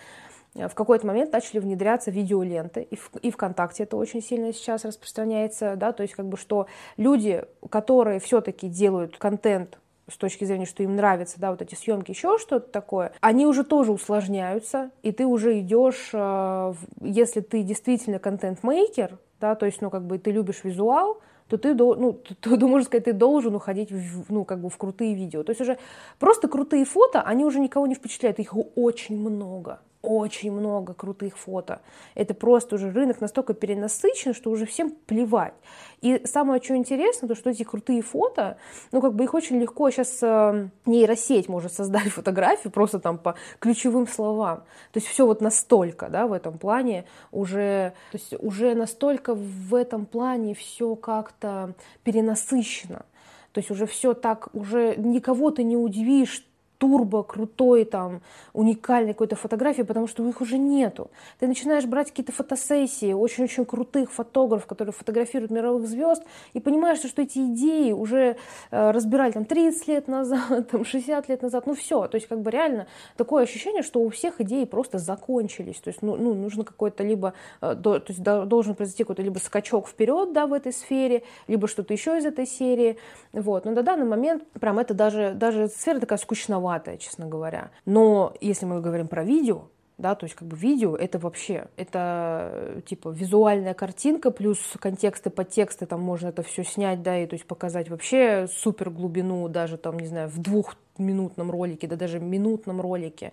в 0.54 0.74
какой-то 0.74 1.06
момент 1.06 1.32
начали 1.32 1.58
внедряться 1.58 2.10
видеоленты, 2.10 2.82
и, 2.82 2.96
в, 2.96 3.10
и 3.22 3.30
ВКонтакте 3.30 3.82
это 3.82 3.96
очень 3.96 4.22
сильно 4.22 4.52
сейчас 4.52 4.84
распространяется, 4.84 5.74
да, 5.76 5.92
то 5.92 6.02
есть 6.02 6.14
как 6.14 6.26
бы 6.26 6.36
что 6.36 6.66
люди, 6.96 7.44
которые 7.70 8.20
все-таки 8.20 8.68
делают 8.68 9.18
контент 9.18 9.78
с 10.08 10.16
точки 10.16 10.44
зрения, 10.44 10.66
что 10.66 10.82
им 10.82 10.96
нравится, 10.96 11.40
да, 11.40 11.50
вот 11.50 11.62
эти 11.62 11.74
съемки, 11.74 12.10
еще 12.10 12.38
что-то 12.38 12.70
такое, 12.70 13.12
они 13.20 13.46
уже 13.46 13.64
тоже 13.64 13.90
усложняются, 13.90 14.90
и 15.02 15.12
ты 15.12 15.26
уже 15.26 15.58
идешь, 15.60 16.10
э, 16.12 16.74
если 17.00 17.40
ты 17.40 17.62
действительно 17.62 18.18
контент-мейкер, 18.18 19.18
да, 19.40 19.54
то 19.54 19.66
есть, 19.66 19.80
ну, 19.80 19.90
как 19.90 20.06
бы 20.06 20.18
ты 20.18 20.30
любишь 20.30 20.62
визуал, 20.62 21.20
то 21.48 21.58
ты, 21.58 21.74
ну, 21.74 22.12
то, 22.12 22.56
то, 22.56 22.68
можно 22.68 22.86
сказать, 22.86 23.04
ты 23.04 23.12
должен 23.12 23.54
уходить 23.54 23.90
в, 23.90 24.32
ну, 24.32 24.44
как 24.44 24.60
бы 24.60 24.70
в 24.70 24.76
крутые 24.78 25.14
видео. 25.14 25.42
То 25.42 25.50
есть 25.50 25.60
уже 25.60 25.78
просто 26.18 26.48
крутые 26.48 26.86
фото, 26.86 27.20
они 27.20 27.44
уже 27.44 27.60
никого 27.60 27.86
не 27.86 27.94
впечатляют, 27.94 28.38
их 28.38 28.54
очень 28.76 29.18
много 29.18 29.80
очень 30.04 30.52
много 30.52 30.94
крутых 30.94 31.38
фото. 31.38 31.80
Это 32.14 32.34
просто 32.34 32.76
уже 32.76 32.90
рынок 32.90 33.20
настолько 33.20 33.54
перенасыщен, 33.54 34.34
что 34.34 34.50
уже 34.50 34.66
всем 34.66 34.90
плевать. 34.90 35.54
И 36.00 36.20
самое, 36.26 36.62
что 36.62 36.76
интересно, 36.76 37.28
то 37.28 37.34
что 37.34 37.50
эти 37.50 37.62
крутые 37.62 38.02
фото, 38.02 38.58
ну, 38.92 39.00
как 39.00 39.14
бы 39.14 39.24
их 39.24 39.32
очень 39.34 39.58
легко 39.58 39.90
сейчас 39.90 40.18
э, 40.22 40.68
нейросеть 40.84 41.48
может 41.48 41.72
создать 41.72 42.08
фотографию 42.12 42.72
просто 42.72 42.98
там 42.98 43.18
по 43.18 43.36
ключевым 43.58 44.06
словам. 44.06 44.64
То 44.92 44.98
есть 44.98 45.06
все 45.06 45.26
вот 45.26 45.40
настолько, 45.40 46.08
да, 46.08 46.26
в 46.26 46.32
этом 46.32 46.58
плане 46.58 47.06
уже, 47.32 47.94
то 48.12 48.18
есть 48.18 48.34
уже 48.38 48.74
настолько 48.74 49.34
в 49.34 49.74
этом 49.74 50.06
плане 50.06 50.54
все 50.54 50.94
как-то 50.94 51.74
перенасыщено. 52.02 53.06
То 53.52 53.58
есть 53.60 53.70
уже 53.70 53.86
все 53.86 54.14
так, 54.14 54.48
уже 54.52 54.96
никого 54.96 55.50
ты 55.52 55.62
не 55.62 55.76
удивишь 55.76 56.44
турбо 56.78 57.22
крутой, 57.22 57.84
там, 57.84 58.20
уникальной 58.52 59.12
какой-то 59.12 59.36
фотографии, 59.36 59.82
потому 59.82 60.06
что 60.06 60.28
их 60.28 60.40
уже 60.40 60.58
нету. 60.58 61.10
Ты 61.38 61.46
начинаешь 61.46 61.84
брать 61.84 62.10
какие-то 62.10 62.32
фотосессии 62.32 63.12
очень-очень 63.12 63.64
крутых 63.64 64.12
фотографов, 64.12 64.66
которые 64.66 64.92
фотографируют 64.92 65.50
мировых 65.50 65.86
звезд, 65.86 66.22
и 66.52 66.60
понимаешь, 66.60 66.98
что 66.98 67.22
эти 67.22 67.38
идеи 67.38 67.92
уже 67.92 68.36
э, 68.70 68.90
разбирали 68.90 69.32
там 69.32 69.44
30 69.44 69.88
лет 69.88 70.08
назад, 70.08 70.68
там 70.70 70.84
60 70.84 71.28
лет 71.28 71.42
назад, 71.42 71.66
ну 71.66 71.74
все, 71.74 72.06
то 72.06 72.16
есть 72.16 72.26
как 72.26 72.40
бы 72.40 72.50
реально 72.50 72.86
такое 73.16 73.44
ощущение, 73.44 73.82
что 73.82 74.00
у 74.00 74.10
всех 74.10 74.40
идеи 74.40 74.64
просто 74.64 74.98
закончились, 74.98 75.76
то 75.76 75.88
есть 75.88 76.02
ну, 76.02 76.16
ну 76.16 76.34
нужно 76.34 76.64
какой-то 76.64 77.02
либо, 77.02 77.34
э, 77.60 77.74
до, 77.74 77.98
то 78.00 78.12
есть 78.12 78.22
должен 78.22 78.74
произойти 78.74 79.04
какой-то 79.04 79.22
либо 79.22 79.38
скачок 79.38 79.88
вперед, 79.88 80.32
да, 80.32 80.46
в 80.46 80.52
этой 80.52 80.72
сфере, 80.72 81.22
либо 81.48 81.68
что-то 81.68 81.94
еще 81.94 82.18
из 82.18 82.26
этой 82.26 82.46
серии, 82.46 82.98
вот, 83.32 83.64
но 83.64 83.70
на 83.70 83.82
данный 83.82 84.06
момент 84.06 84.44
прям 84.60 84.78
это 84.78 84.94
даже, 84.94 85.32
даже 85.34 85.68
сфера 85.68 86.00
такая 86.00 86.18
скучноватая, 86.18 86.63
сложноватая, 86.64 86.96
честно 86.96 87.26
говоря. 87.26 87.70
Но 87.84 88.34
если 88.40 88.66
мы 88.66 88.80
говорим 88.80 89.08
про 89.08 89.24
видео, 89.24 89.68
да, 89.96 90.14
то 90.14 90.24
есть 90.24 90.34
как 90.34 90.48
бы 90.48 90.56
видео 90.56 90.96
это 90.96 91.18
вообще, 91.18 91.68
это 91.76 92.82
типа 92.86 93.10
визуальная 93.10 93.74
картинка 93.74 94.32
плюс 94.32 94.58
контексты, 94.80 95.30
подтексты, 95.30 95.86
там 95.86 96.00
можно 96.00 96.28
это 96.28 96.42
все 96.42 96.64
снять, 96.64 97.02
да, 97.02 97.16
и 97.16 97.26
то 97.26 97.34
есть 97.34 97.46
показать 97.46 97.88
вообще 97.88 98.48
супер 98.48 98.90
глубину 98.90 99.48
даже 99.48 99.76
там, 99.76 99.98
не 99.98 100.08
знаю, 100.08 100.28
в 100.28 100.38
двухминутном 100.38 101.50
ролике, 101.50 101.86
да 101.86 101.96
даже 101.96 102.18
минутном 102.18 102.80
ролике. 102.80 103.32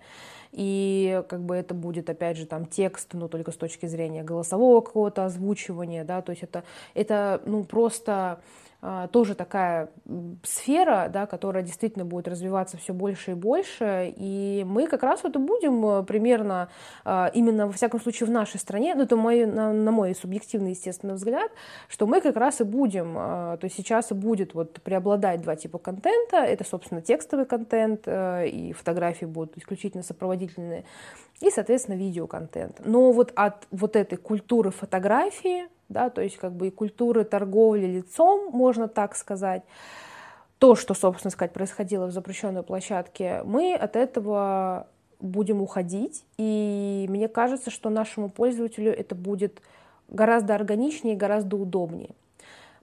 И 0.52 1.22
как 1.28 1.40
бы 1.40 1.56
это 1.56 1.74
будет, 1.74 2.10
опять 2.10 2.36
же, 2.36 2.46
там 2.46 2.66
текст, 2.66 3.14
но 3.14 3.26
только 3.26 3.50
с 3.50 3.56
точки 3.56 3.86
зрения 3.86 4.22
голосового 4.22 4.82
какого-то 4.82 5.24
озвучивания, 5.24 6.04
да, 6.04 6.20
то 6.20 6.30
есть 6.30 6.42
это, 6.44 6.62
это 6.94 7.40
ну 7.46 7.64
просто 7.64 8.38
тоже 9.12 9.34
такая 9.34 9.90
сфера, 10.42 11.08
да, 11.08 11.26
которая 11.26 11.62
действительно 11.62 12.04
будет 12.04 12.26
развиваться 12.26 12.76
все 12.76 12.92
больше 12.92 13.32
и 13.32 13.34
больше, 13.34 14.12
и 14.16 14.64
мы 14.66 14.86
как 14.86 15.02
раз 15.02 15.22
вот 15.22 15.36
и 15.36 15.38
будем 15.38 15.84
э, 15.86 16.02
примерно 16.02 16.68
а, 17.04 17.30
именно, 17.32 17.66
во 17.66 17.72
всяком 17.72 18.00
случае, 18.00 18.26
в 18.26 18.30
нашей 18.30 18.58
стране, 18.58 18.94
ну, 18.94 19.02
это 19.02 19.16
мой, 19.16 19.46
на, 19.46 19.72
на 19.72 19.90
мой 19.90 20.14
субъективный, 20.14 20.70
естественно, 20.70 21.14
взгляд, 21.14 21.50
что 21.88 22.06
мы 22.06 22.20
как 22.20 22.36
раз 22.36 22.60
и 22.60 22.64
будем, 22.64 23.14
а, 23.16 23.56
то 23.56 23.66
есть 23.66 23.76
сейчас 23.76 24.10
и 24.10 24.14
будет 24.14 24.54
вот 24.54 24.80
преобладать 24.82 25.42
два 25.42 25.56
типа 25.56 25.78
контента, 25.78 26.38
это, 26.38 26.64
собственно, 26.64 27.02
текстовый 27.02 27.46
контент, 27.46 28.02
э, 28.06 28.48
и 28.48 28.72
фотографии 28.72 29.26
будут 29.26 29.56
исключительно 29.56 30.02
сопроводительные, 30.02 30.84
и, 31.40 31.50
соответственно, 31.50 31.96
видеоконтент. 31.96 32.80
Но 32.84 33.12
вот 33.12 33.32
от 33.34 33.66
вот 33.70 33.96
этой 33.96 34.16
культуры 34.16 34.70
фотографии, 34.70 35.68
да, 35.92 36.10
то 36.10 36.20
есть 36.20 36.36
как 36.36 36.52
бы 36.52 36.68
и 36.68 36.70
культуры 36.70 37.24
торговли 37.24 37.86
лицом, 37.86 38.50
можно 38.52 38.88
так 38.88 39.14
сказать, 39.14 39.62
то, 40.58 40.74
что, 40.74 40.94
собственно 40.94 41.30
сказать, 41.30 41.52
происходило 41.52 42.06
в 42.06 42.12
запрещенной 42.12 42.62
площадке, 42.62 43.42
мы 43.44 43.74
от 43.74 43.96
этого 43.96 44.86
будем 45.20 45.62
уходить, 45.62 46.24
и 46.38 47.06
мне 47.08 47.28
кажется, 47.28 47.70
что 47.70 47.90
нашему 47.90 48.28
пользователю 48.28 48.92
это 48.92 49.14
будет 49.14 49.60
гораздо 50.08 50.54
органичнее, 50.54 51.16
гораздо 51.16 51.56
удобнее. 51.56 52.10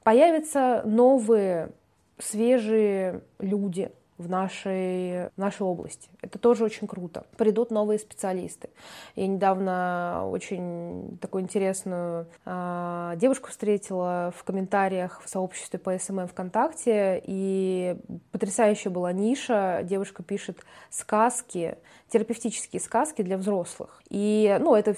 Появятся 0.03 0.81
новые, 0.85 1.69
свежие 2.17 3.21
люди, 3.39 3.91
в 4.19 4.29
нашей, 4.29 5.29
в 5.29 5.37
нашей 5.37 5.63
области. 5.63 6.09
Это 6.21 6.37
тоже 6.37 6.65
очень 6.65 6.87
круто. 6.87 7.25
Придут 7.37 7.71
новые 7.71 7.97
специалисты. 7.97 8.69
Я 9.15 9.27
недавно 9.27 10.27
очень 10.29 11.17
такую 11.21 11.43
интересную 11.43 12.27
э, 12.45 13.13
девушку 13.15 13.49
встретила 13.49 14.33
в 14.35 14.43
комментариях 14.43 15.21
в 15.23 15.29
сообществе 15.29 15.79
по 15.79 15.97
SMM 15.97 16.27
ВКонтакте, 16.27 17.23
и 17.25 17.97
потрясающая 18.31 18.91
была 18.91 19.13
ниша. 19.13 19.81
Девушка 19.83 20.21
пишет 20.21 20.59
сказки, 20.89 21.77
терапевтические 22.09 22.79
сказки 22.79 23.21
для 23.21 23.37
взрослых. 23.37 24.01
И, 24.09 24.57
ну, 24.59 24.75
это 24.75 24.95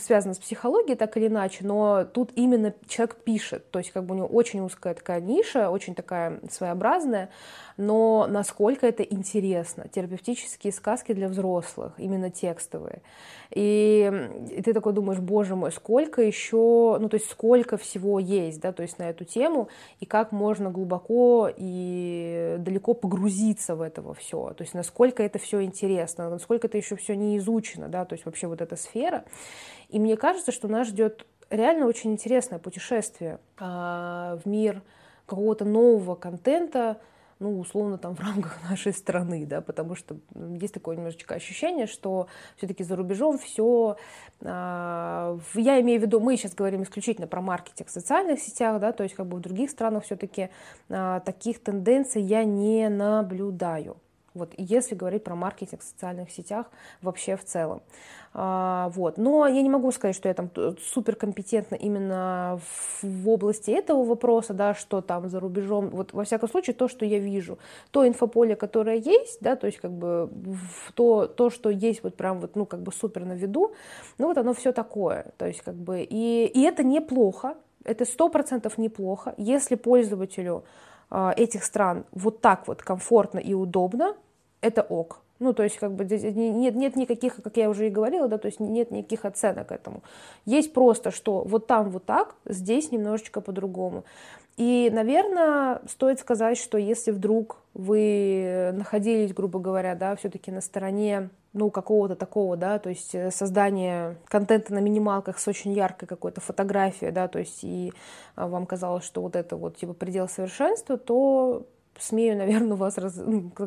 связано 0.00 0.34
с 0.34 0.38
психологией 0.38 0.96
так 0.96 1.16
или 1.16 1.26
иначе, 1.26 1.64
но 1.64 2.04
тут 2.04 2.30
именно 2.36 2.74
человек 2.86 3.16
пишет, 3.16 3.70
то 3.70 3.78
есть 3.78 3.90
как 3.90 4.04
бы 4.04 4.14
у 4.14 4.18
него 4.18 4.26
очень 4.28 4.60
узкая 4.60 4.94
такая 4.94 5.20
ниша, 5.20 5.70
очень 5.70 5.94
такая 5.94 6.40
своеобразная, 6.50 7.30
но 7.76 8.26
насколько 8.28 8.86
это 8.86 9.02
интересно. 9.02 9.88
Терапевтические 9.88 10.72
сказки 10.72 11.12
для 11.12 11.28
взрослых, 11.28 11.92
именно 11.98 12.30
текстовые. 12.30 13.02
И, 13.50 14.10
и 14.50 14.62
ты 14.62 14.72
такой 14.72 14.92
думаешь, 14.92 15.20
боже 15.20 15.54
мой, 15.54 15.70
сколько 15.72 16.22
еще, 16.22 16.98
ну 17.00 17.08
то 17.08 17.16
есть 17.16 17.30
сколько 17.30 17.76
всего 17.76 18.18
есть, 18.18 18.60
да, 18.60 18.72
то 18.72 18.82
есть 18.82 18.98
на 18.98 19.04
эту 19.10 19.24
тему, 19.24 19.68
и 20.00 20.06
как 20.06 20.32
можно 20.32 20.70
глубоко 20.70 21.50
и 21.54 22.56
далеко 22.58 22.94
погрузиться 22.94 23.76
в 23.76 23.82
это 23.82 24.02
все, 24.14 24.52
то 24.56 24.62
есть 24.62 24.74
насколько 24.74 25.22
это 25.22 25.38
все 25.38 25.62
интересно, 25.62 26.30
насколько 26.44 26.66
это 26.66 26.76
еще 26.76 26.94
все 26.96 27.16
не 27.16 27.38
изучено, 27.38 27.88
да, 27.88 28.04
то 28.04 28.12
есть 28.12 28.26
вообще 28.26 28.48
вот 28.48 28.60
эта 28.60 28.76
сфера. 28.76 29.24
И 29.88 29.98
мне 29.98 30.14
кажется, 30.18 30.52
что 30.52 30.68
нас 30.68 30.88
ждет 30.88 31.26
реально 31.48 31.86
очень 31.86 32.12
интересное 32.12 32.58
путешествие 32.58 33.38
а, 33.56 34.38
в 34.44 34.46
мир 34.46 34.82
какого-то 35.24 35.64
нового 35.64 36.14
контента, 36.16 37.00
ну, 37.38 37.58
условно, 37.58 37.96
там, 37.96 38.14
в 38.14 38.20
рамках 38.26 38.58
нашей 38.68 38.92
страны, 38.92 39.46
да, 39.46 39.62
потому 39.62 39.94
что 39.94 40.18
есть 40.34 40.74
такое 40.74 40.96
немножечко 40.96 41.34
ощущение, 41.34 41.86
что 41.86 42.26
все-таки 42.58 42.84
за 42.84 42.94
рубежом 42.94 43.38
все, 43.38 43.96
а, 44.42 45.38
я 45.54 45.80
имею 45.80 45.98
в 45.98 46.02
виду, 46.02 46.20
мы 46.20 46.36
сейчас 46.36 46.54
говорим 46.54 46.82
исключительно 46.82 47.26
про 47.26 47.40
маркетинг 47.40 47.88
в 47.88 47.90
социальных 47.90 48.38
сетях, 48.38 48.78
да, 48.80 48.92
то 48.92 49.02
есть 49.02 49.14
как 49.14 49.26
бы 49.26 49.38
в 49.38 49.40
других 49.40 49.70
странах 49.70 50.04
все-таки 50.04 50.50
а, 50.90 51.20
таких 51.20 51.62
тенденций 51.62 52.20
я 52.20 52.44
не 52.44 52.90
наблюдаю. 52.90 53.96
Вот, 54.34 54.52
если 54.56 54.96
говорить 54.96 55.22
про 55.22 55.36
маркетинг 55.36 55.82
в 55.82 55.84
социальных 55.84 56.30
сетях 56.30 56.66
вообще 57.02 57.36
в 57.36 57.44
целом. 57.44 57.82
А, 58.36 58.90
вот. 58.96 59.16
Но 59.16 59.46
я 59.46 59.62
не 59.62 59.70
могу 59.70 59.92
сказать, 59.92 60.16
что 60.16 60.28
я 60.28 60.34
там 60.34 60.50
суперкомпетентна 60.82 61.76
именно 61.76 62.60
в, 62.64 63.04
в 63.04 63.28
области 63.28 63.70
этого 63.70 64.02
вопроса, 64.02 64.52
да, 64.52 64.74
что 64.74 65.00
там 65.00 65.28
за 65.28 65.38
рубежом. 65.38 65.90
Вот 65.90 66.12
во 66.12 66.24
всяком 66.24 66.48
случае, 66.48 66.74
то, 66.74 66.88
что 66.88 67.04
я 67.04 67.20
вижу, 67.20 67.58
то 67.92 68.06
инфополе, 68.06 68.56
которое 68.56 68.96
есть, 68.96 69.38
да, 69.40 69.54
то 69.54 69.66
есть 69.66 69.78
как 69.78 69.92
бы 69.92 70.28
то, 70.94 71.28
то, 71.28 71.48
что 71.48 71.70
есть 71.70 72.02
вот 72.02 72.16
прям 72.16 72.40
вот, 72.40 72.56
ну, 72.56 72.66
как 72.66 72.82
бы 72.82 72.92
супер 72.92 73.24
на 73.24 73.34
виду, 73.34 73.72
ну, 74.18 74.26
вот 74.26 74.38
оно 74.38 74.52
все 74.52 74.72
такое. 74.72 75.32
То 75.36 75.46
есть 75.46 75.62
как 75.62 75.76
бы, 75.76 76.02
и, 76.02 76.46
и 76.46 76.62
это 76.62 76.82
неплохо, 76.82 77.54
это 77.84 78.04
сто 78.04 78.28
процентов 78.28 78.78
неплохо, 78.78 79.34
если 79.36 79.76
пользователю 79.76 80.64
этих 81.36 81.64
стран 81.64 82.04
вот 82.12 82.40
так 82.40 82.66
вот 82.66 82.82
комфортно 82.82 83.38
и 83.38 83.54
удобно, 83.54 84.16
это 84.60 84.82
ок. 84.82 85.23
Ну, 85.40 85.52
то 85.52 85.64
есть, 85.64 85.78
как 85.78 85.92
бы 85.92 86.04
нет, 86.04 86.74
нет 86.74 86.96
никаких, 86.96 87.42
как 87.42 87.56
я 87.56 87.68
уже 87.68 87.88
и 87.88 87.90
говорила, 87.90 88.28
да, 88.28 88.38
то 88.38 88.46
есть 88.46 88.60
нет 88.60 88.90
никаких 88.90 89.24
оценок 89.24 89.72
этому. 89.72 90.02
Есть 90.44 90.72
просто, 90.72 91.10
что 91.10 91.42
вот 91.42 91.66
там 91.66 91.90
вот 91.90 92.04
так, 92.04 92.36
здесь 92.46 92.92
немножечко 92.92 93.40
по-другому. 93.40 94.04
И, 94.56 94.88
наверное, 94.92 95.80
стоит 95.88 96.20
сказать, 96.20 96.56
что 96.56 96.78
если 96.78 97.10
вдруг 97.10 97.58
вы 97.74 98.70
находились, 98.74 99.34
грубо 99.34 99.58
говоря, 99.58 99.96
да, 99.96 100.14
все-таки 100.14 100.52
на 100.52 100.60
стороне, 100.60 101.30
ну, 101.52 101.70
какого-то 101.70 102.14
такого, 102.14 102.56
да, 102.56 102.78
то 102.78 102.88
есть 102.88 103.16
э, 103.16 103.32
создания 103.32 104.16
контента 104.26 104.72
на 104.72 104.78
минималках 104.78 105.40
с 105.40 105.48
очень 105.48 105.72
яркой 105.72 106.06
какой-то 106.06 106.40
фотографией, 106.40 107.10
да, 107.10 107.26
то 107.26 107.40
есть 107.40 107.64
и 107.64 107.92
а, 108.36 108.46
вам 108.46 108.66
казалось, 108.66 109.04
что 109.04 109.22
вот 109.22 109.34
это 109.34 109.56
вот 109.56 109.76
типа 109.76 109.92
предел 109.92 110.28
совершенства, 110.28 110.98
то 110.98 111.66
смею, 111.98 112.36
наверное, 112.38 112.76
вас, 112.76 112.98
раз, 112.98 113.20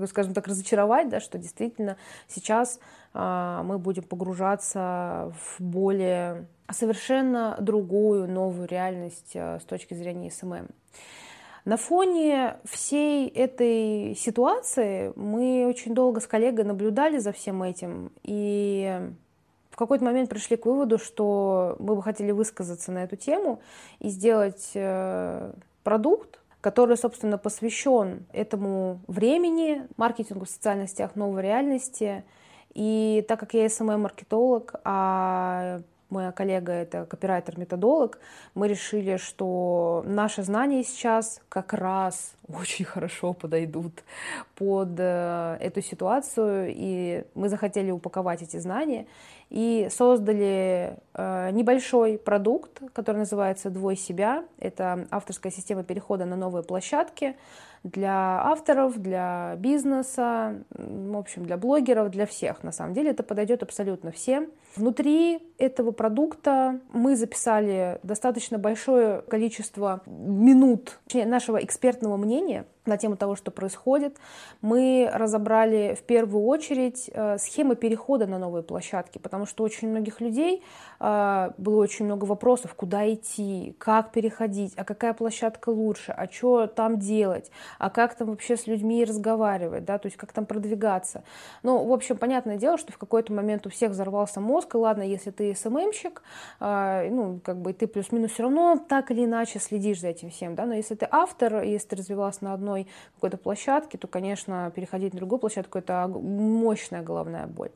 скажем 0.09 0.33
так, 0.33 0.47
разочаровать, 0.47 1.09
да, 1.09 1.19
что 1.19 1.37
действительно 1.37 1.97
сейчас 2.27 2.79
а, 3.13 3.63
мы 3.63 3.77
будем 3.77 4.03
погружаться 4.03 5.33
в 5.39 5.61
более 5.61 6.47
совершенно 6.71 7.57
другую 7.59 8.27
новую 8.27 8.67
реальность 8.67 9.33
а, 9.35 9.59
с 9.59 9.63
точки 9.63 9.93
зрения 9.93 10.31
SMM. 10.31 10.67
На 11.65 11.75
фоне 11.75 12.55
всей 12.63 13.27
этой 13.27 14.15
ситуации 14.15 15.11
мы 15.17 15.65
очень 15.67 15.93
долго 15.93 16.21
с 16.21 16.27
коллегой 16.27 16.63
наблюдали 16.63 17.17
за 17.17 17.33
всем 17.33 17.61
этим 17.61 18.13
и 18.23 19.11
в 19.69 19.75
какой-то 19.75 20.05
момент 20.05 20.29
пришли 20.29 20.57
к 20.57 20.65
выводу, 20.65 20.97
что 20.97 21.75
мы 21.77 21.95
бы 21.95 22.01
хотели 22.01 22.31
высказаться 22.31 22.91
на 22.91 23.03
эту 23.03 23.15
тему 23.15 23.61
и 23.99 24.09
сделать 24.09 24.71
э, 24.73 25.51
продукт, 25.83 26.39
который, 26.67 26.97
собственно, 26.97 27.37
посвящен 27.37 28.25
этому 28.33 28.99
времени, 29.07 29.87
маркетингу 29.95 30.43
в 30.43 30.49
социальных 30.49 30.89
сетях 30.89 31.15
новой 31.15 31.41
реальности. 31.41 32.25
И 32.73 33.23
так 33.29 33.39
как 33.39 33.53
я 33.53 33.67
SMM-маркетолог, 33.67 34.75
а 34.83 35.79
моя 36.09 36.33
коллега 36.33 36.73
это 36.73 37.05
копирайтер-методолог, 37.05 38.19
мы 38.53 38.67
решили, 38.67 39.15
что 39.15 40.03
наши 40.05 40.43
знания 40.43 40.83
сейчас 40.83 41.39
как 41.47 41.71
раз 41.71 42.33
очень 42.49 42.83
хорошо 42.83 43.31
подойдут 43.31 44.03
под 44.55 44.89
э, 44.97 45.57
эту 45.61 45.81
ситуацию, 45.81 46.73
и 46.75 47.23
мы 47.33 47.47
захотели 47.47 47.91
упаковать 47.91 48.41
эти 48.41 48.57
знания 48.57 49.07
и 49.49 49.87
создали 49.89 50.97
небольшой 51.17 52.17
продукт, 52.17 52.81
который 52.93 53.17
называется 53.17 53.69
«Двой 53.69 53.95
себя». 53.95 54.45
Это 54.59 55.07
авторская 55.09 55.51
система 55.51 55.83
перехода 55.83 56.25
на 56.25 56.35
новые 56.35 56.63
площадки, 56.63 57.35
для 57.83 58.41
авторов, 58.43 58.97
для 58.97 59.55
бизнеса, 59.57 60.63
в 60.69 61.17
общем, 61.17 61.45
для 61.45 61.57
блогеров, 61.57 62.09
для 62.09 62.25
всех. 62.25 62.63
На 62.63 62.71
самом 62.71 62.93
деле 62.93 63.11
это 63.11 63.23
подойдет 63.23 63.63
абсолютно 63.63 64.11
всем. 64.11 64.47
Внутри 64.75 65.39
этого 65.57 65.91
продукта 65.91 66.79
мы 66.93 67.15
записали 67.15 67.99
достаточно 68.03 68.57
большое 68.57 69.21
количество 69.21 70.01
минут 70.05 70.99
нашего 71.13 71.63
экспертного 71.63 72.17
мнения 72.17 72.65
на 72.85 72.97
тему 72.97 73.17
того, 73.17 73.35
что 73.35 73.51
происходит. 73.51 74.17
Мы 74.61 75.09
разобрали 75.11 75.97
в 75.99 76.03
первую 76.03 76.45
очередь 76.45 77.09
э, 77.13 77.37
схемы 77.37 77.75
перехода 77.75 78.27
на 78.27 78.39
новые 78.39 78.63
площадки, 78.63 79.17
потому 79.17 79.45
что 79.45 79.63
очень 79.63 79.89
многих 79.89 80.21
людей 80.21 80.63
э, 80.99 81.05
было 81.57 81.81
очень 81.81 82.05
много 82.05 82.25
вопросов, 82.25 82.73
куда 82.73 83.11
идти, 83.13 83.75
как 83.77 84.11
переходить, 84.11 84.73
а 84.75 84.83
какая 84.83 85.13
площадка 85.13 85.69
лучше, 85.69 86.11
а 86.11 86.29
что 86.29 86.67
там 86.67 86.99
делать, 86.99 87.51
а 87.79 87.89
как 87.89 88.15
там 88.15 88.29
вообще 88.29 88.57
с 88.57 88.67
людьми 88.67 89.05
разговаривать, 89.05 89.85
да, 89.85 89.97
то 89.97 90.07
есть 90.07 90.17
как 90.17 90.33
там 90.33 90.45
продвигаться. 90.45 91.23
Ну, 91.63 91.83
в 91.85 91.93
общем, 91.93 92.17
понятное 92.17 92.57
дело, 92.57 92.77
что 92.77 92.91
в 92.91 92.97
какой-то 92.97 93.31
момент 93.31 93.65
у 93.67 93.69
всех 93.69 93.91
взорвался 93.91 94.41
мозг, 94.41 94.75
и 94.75 94.77
ладно, 94.77 95.03
если 95.03 95.31
ты 95.31 95.55
СММщик, 95.55 96.21
э, 96.59 97.09
ну, 97.09 97.39
как 97.43 97.57
бы 97.57 97.73
ты 97.73 97.87
плюс-минус 97.87 98.31
все 98.31 98.43
равно 98.43 98.77
так 98.89 99.11
или 99.11 99.25
иначе 99.25 99.59
следишь 99.59 100.01
за 100.01 100.09
этим 100.09 100.29
всем, 100.29 100.55
да, 100.55 100.65
но 100.65 100.73
если 100.73 100.95
ты 100.95 101.07
автор, 101.09 101.63
если 101.63 101.89
ты 101.89 101.95
развивался 101.97 102.43
на 102.43 102.53
одной 102.53 102.87
какой-то 103.15 103.37
площадке, 103.37 103.97
то, 103.97 104.07
конечно, 104.07 104.71
переходить 104.75 105.13
на 105.13 105.19
другую 105.19 105.39
площадку– 105.39 105.77
это 105.79 106.07
мощная 106.07 107.01
головная 107.01 107.47
боль. 107.47 107.71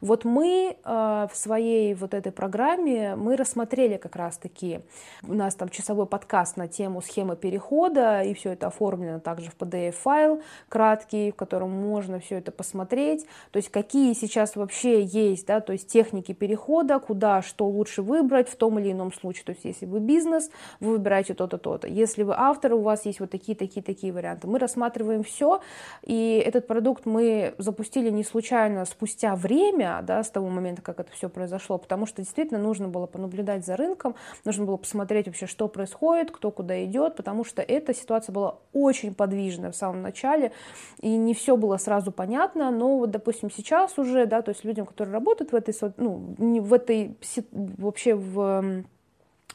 Вот 0.00 0.24
мы 0.24 0.76
э, 0.84 1.26
в 1.32 1.36
своей 1.36 1.94
вот 1.94 2.14
этой 2.14 2.32
программе, 2.32 2.71
мы 2.80 3.36
рассмотрели 3.36 3.96
как 3.96 4.16
раз-таки, 4.16 4.80
у 5.22 5.34
нас 5.34 5.54
там 5.54 5.68
часовой 5.68 6.06
подкаст 6.06 6.56
на 6.56 6.68
тему 6.68 7.02
схемы 7.02 7.36
перехода, 7.36 8.22
и 8.22 8.34
все 8.34 8.52
это 8.52 8.68
оформлено 8.68 9.20
также 9.20 9.50
в 9.50 9.56
PDF-файл 9.56 10.42
краткий, 10.68 11.32
в 11.32 11.36
котором 11.36 11.70
можно 11.70 12.20
все 12.20 12.38
это 12.38 12.52
посмотреть, 12.52 13.26
то 13.50 13.58
есть 13.58 13.68
какие 13.70 14.12
сейчас 14.14 14.56
вообще 14.56 15.02
есть, 15.02 15.46
да, 15.46 15.60
то 15.60 15.72
есть 15.72 15.88
техники 15.88 16.32
перехода, 16.32 16.98
куда 16.98 17.42
что 17.42 17.66
лучше 17.66 18.02
выбрать 18.02 18.48
в 18.48 18.56
том 18.56 18.78
или 18.78 18.92
ином 18.92 19.12
случае. 19.12 19.44
То 19.44 19.52
есть 19.52 19.64
если 19.64 19.86
вы 19.86 20.00
бизнес, 20.00 20.50
вы 20.80 20.92
выбираете 20.92 21.34
то-то, 21.34 21.58
то-то. 21.58 21.88
Если 21.88 22.22
вы 22.22 22.34
автор, 22.36 22.74
у 22.74 22.80
вас 22.80 23.04
есть 23.06 23.20
вот 23.20 23.30
такие, 23.30 23.56
такие, 23.56 23.82
такие 23.82 24.12
варианты. 24.12 24.46
Мы 24.46 24.58
рассматриваем 24.58 25.22
все, 25.22 25.60
и 26.02 26.42
этот 26.44 26.66
продукт 26.66 27.06
мы 27.06 27.54
запустили 27.58 28.10
не 28.10 28.24
случайно 28.24 28.84
спустя 28.84 29.34
время, 29.34 30.02
да, 30.02 30.22
с 30.22 30.30
того 30.30 30.48
момента, 30.48 30.82
как 30.82 31.00
это 31.00 31.12
все 31.12 31.28
произошло, 31.28 31.78
потому 31.78 32.06
что 32.06 32.22
действительно 32.22 32.51
нужно 32.58 32.88
было 32.88 33.06
понаблюдать 33.06 33.64
за 33.64 33.76
рынком, 33.76 34.14
нужно 34.44 34.64
было 34.64 34.76
посмотреть 34.76 35.26
вообще, 35.26 35.46
что 35.46 35.68
происходит, 35.68 36.30
кто 36.30 36.50
куда 36.50 36.84
идет, 36.84 37.16
потому 37.16 37.44
что 37.44 37.62
эта 37.62 37.94
ситуация 37.94 38.32
была 38.32 38.58
очень 38.72 39.14
подвижная 39.14 39.72
в 39.72 39.76
самом 39.76 40.02
начале, 40.02 40.52
и 41.00 41.16
не 41.16 41.34
все 41.34 41.56
было 41.56 41.76
сразу 41.76 42.12
понятно, 42.12 42.70
но 42.70 42.98
вот, 42.98 43.10
допустим, 43.10 43.50
сейчас 43.50 43.98
уже, 43.98 44.26
да, 44.26 44.42
то 44.42 44.50
есть 44.50 44.64
людям, 44.64 44.86
которые 44.86 45.12
работают 45.12 45.52
в 45.52 45.54
этой, 45.54 45.74
ну, 45.96 46.34
в 46.38 46.74
этой, 46.74 47.16
вообще 47.52 48.14
в 48.14 48.84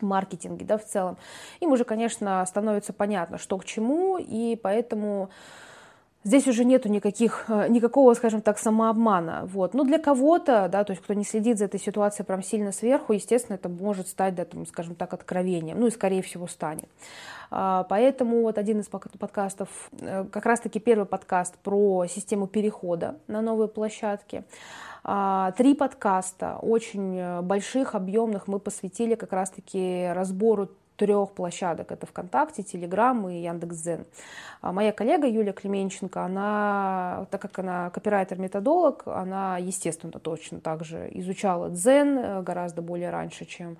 маркетинге, 0.01 0.65
да, 0.65 0.77
в 0.77 0.85
целом. 0.85 1.17
Им 1.59 1.71
уже, 1.71 1.83
конечно, 1.83 2.45
становится 2.45 2.93
понятно, 2.93 3.37
что 3.37 3.57
к 3.57 3.65
чему, 3.65 4.17
и 4.17 4.55
поэтому 4.55 5.29
здесь 6.27 6.45
уже 6.47 6.65
нету 6.65 6.89
никаких, 6.89 7.45
э, 7.47 7.67
никакого, 7.69 8.13
скажем 8.13 8.41
так, 8.41 8.59
самообмана. 8.59 9.45
Вот. 9.45 9.73
Но 9.73 9.83
для 9.83 9.97
кого-то, 9.97 10.67
да, 10.69 10.83
то 10.83 10.91
есть 10.91 11.01
кто 11.01 11.13
не 11.13 11.23
следит 11.23 11.57
за 11.57 11.65
этой 11.65 11.79
ситуацией 11.79 12.25
прям 12.25 12.43
сильно 12.43 12.71
сверху, 12.71 13.13
естественно, 13.13 13.55
это 13.55 13.69
может 13.69 14.09
стать, 14.09 14.35
да, 14.35 14.43
там, 14.43 14.65
скажем 14.67 14.95
так, 14.95 15.13
откровением, 15.13 15.79
ну 15.79 15.87
и 15.87 15.91
скорее 15.91 16.21
всего 16.21 16.47
станет. 16.47 16.89
А, 17.49 17.83
поэтому 17.89 18.41
вот 18.41 18.57
один 18.57 18.81
из 18.81 18.87
подкастов, 18.87 19.69
э, 20.01 20.25
как 20.29 20.45
раз-таки 20.45 20.79
первый 20.79 21.05
подкаст 21.05 21.55
про 21.59 22.05
систему 22.07 22.47
перехода 22.47 23.15
на 23.27 23.41
новые 23.41 23.69
площадки. 23.69 24.43
А, 25.05 25.51
три 25.51 25.75
подкаста, 25.75 26.57
очень 26.61 27.17
э, 27.17 27.41
больших, 27.41 27.95
объемных, 27.95 28.49
мы 28.49 28.59
посвятили 28.59 29.15
как 29.15 29.31
раз-таки 29.31 30.09
разбору 30.13 30.67
трех 30.97 31.31
площадок. 31.31 31.91
Это 31.91 32.05
ВКонтакте, 32.05 32.63
Телеграм 32.63 33.29
и 33.29 33.41
Яндекс.Дзен. 33.41 34.05
А 34.61 34.73
моя 34.73 34.91
коллега 34.91 35.27
Юлия 35.27 35.53
Клеменченко, 35.53 36.23
она, 36.23 37.27
так 37.31 37.41
как 37.41 37.59
она 37.59 37.89
копирайтер-методолог, 37.91 39.03
она, 39.05 39.57
естественно, 39.57 40.11
точно 40.13 40.59
так 40.59 40.83
же 40.83 41.09
изучала 41.13 41.69
Дзен 41.69 42.17
э, 42.17 42.41
гораздо 42.41 42.81
более 42.81 43.11
раньше, 43.11 43.45
чем 43.45 43.77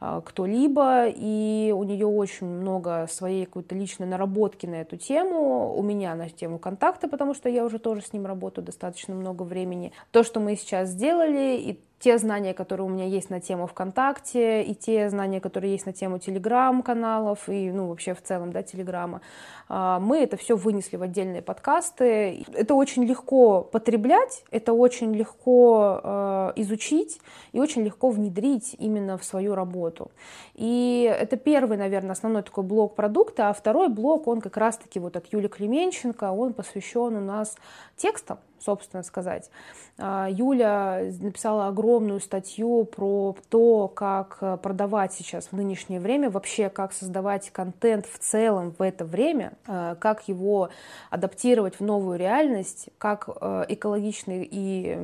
а, 0.00 0.20
кто-либо, 0.20 1.06
и 1.08 1.72
у 1.74 1.82
нее 1.82 2.06
очень 2.06 2.46
много 2.46 3.06
своей 3.10 3.46
какой-то 3.46 3.74
личной 3.74 4.06
наработки 4.06 4.66
на 4.66 4.76
эту 4.76 4.96
тему, 4.96 5.74
у 5.74 5.82
меня 5.82 6.14
на 6.14 6.28
тему 6.28 6.58
контакта, 6.58 7.08
потому 7.08 7.34
что 7.34 7.48
я 7.48 7.64
уже 7.64 7.78
тоже 7.78 8.02
с 8.02 8.12
ним 8.12 8.26
работаю 8.26 8.64
достаточно 8.64 9.14
много 9.14 9.42
времени. 9.42 9.92
То, 10.12 10.22
что 10.22 10.38
мы 10.40 10.54
сейчас 10.56 10.90
сделали, 10.90 11.56
и 11.56 11.80
те 12.00 12.16
знания, 12.18 12.54
которые 12.54 12.86
у 12.86 12.90
меня 12.90 13.06
есть 13.06 13.28
на 13.30 13.40
тему 13.40 13.66
ВКонтакте, 13.66 14.62
и 14.62 14.74
те 14.74 15.10
знания, 15.10 15.40
которые 15.40 15.72
есть 15.72 15.86
на 15.86 15.92
тему 15.92 16.18
Телеграм-каналов, 16.18 17.48
и, 17.48 17.70
ну, 17.70 17.88
вообще 17.88 18.14
в 18.14 18.22
целом, 18.22 18.52
да, 18.52 18.62
Телеграма, 18.62 19.20
а, 19.68 19.98
мы 19.98 20.18
это 20.18 20.36
все 20.36 20.56
вынесли 20.56 20.96
в 20.96 21.02
отдельные 21.02 21.42
подкасты. 21.42 22.44
Это 22.52 22.74
очень 22.74 23.04
легко 23.04 23.62
потреблять, 23.62 24.44
это 24.50 24.72
очень 24.72 25.14
легко 25.14 26.00
а, 26.02 26.52
изучить 26.56 27.20
и 27.52 27.58
очень 27.58 27.82
легко 27.82 28.10
внедрить 28.10 28.76
именно 28.78 29.18
в 29.18 29.24
свою 29.24 29.54
работу. 29.54 30.10
И 30.54 31.12
это 31.18 31.36
первый, 31.36 31.76
наверное, 31.76 32.12
основной 32.12 32.42
такой 32.42 32.64
блок 32.64 32.94
продукта, 32.94 33.48
а 33.48 33.52
второй 33.52 33.88
блок, 33.88 34.28
он 34.28 34.40
как 34.40 34.56
раз-таки 34.56 35.00
вот 35.00 35.16
от 35.16 35.32
Юли 35.32 35.48
Клеменченко, 35.48 36.30
он 36.30 36.52
посвящен 36.52 37.16
у 37.16 37.20
нас 37.20 37.56
текстам, 37.96 38.38
собственно 38.60 39.02
сказать. 39.02 39.50
А, 39.98 40.28
Юля 40.30 41.00
написала 41.20 41.68
огромную 41.68 42.20
статью 42.20 42.84
про 42.84 43.36
то, 43.48 43.88
как 43.88 44.38
э, 44.40 44.56
продавать 44.62 45.12
сейчас 45.12 45.48
в 45.48 45.52
нынешнее 45.54 45.98
время, 45.98 46.30
вообще 46.30 46.68
как 46.68 46.92
создавать 46.92 47.50
контент 47.50 48.06
в 48.06 48.18
целом 48.18 48.74
в 48.78 48.82
это 48.82 49.04
время, 49.04 49.54
э, 49.66 49.96
как 49.98 50.28
его 50.28 50.70
адаптировать 51.10 51.80
в 51.80 51.80
новую 51.80 52.18
реальность, 52.18 52.90
как 52.98 53.28
э, 53.28 53.64
экологично 53.68 54.32
и 54.34 54.98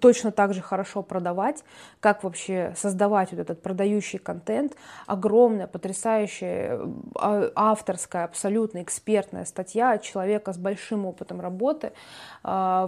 точно 0.00 0.32
так 0.32 0.54
же 0.54 0.62
хорошо 0.62 1.02
продавать, 1.02 1.62
как 2.00 2.24
вообще 2.24 2.74
создавать 2.76 3.32
вот 3.32 3.40
этот 3.40 3.62
продающий 3.62 4.18
контент. 4.18 4.74
Огромная, 5.06 5.66
потрясающая, 5.66 6.80
а, 7.14 7.50
авторская, 7.54 8.24
абсолютно 8.24 8.82
экспертная 8.82 9.44
статья 9.44 9.98
человека 9.98 10.52
с 10.52 10.58
большим 10.58 11.06
опытом 11.06 11.40
работы 11.40 11.92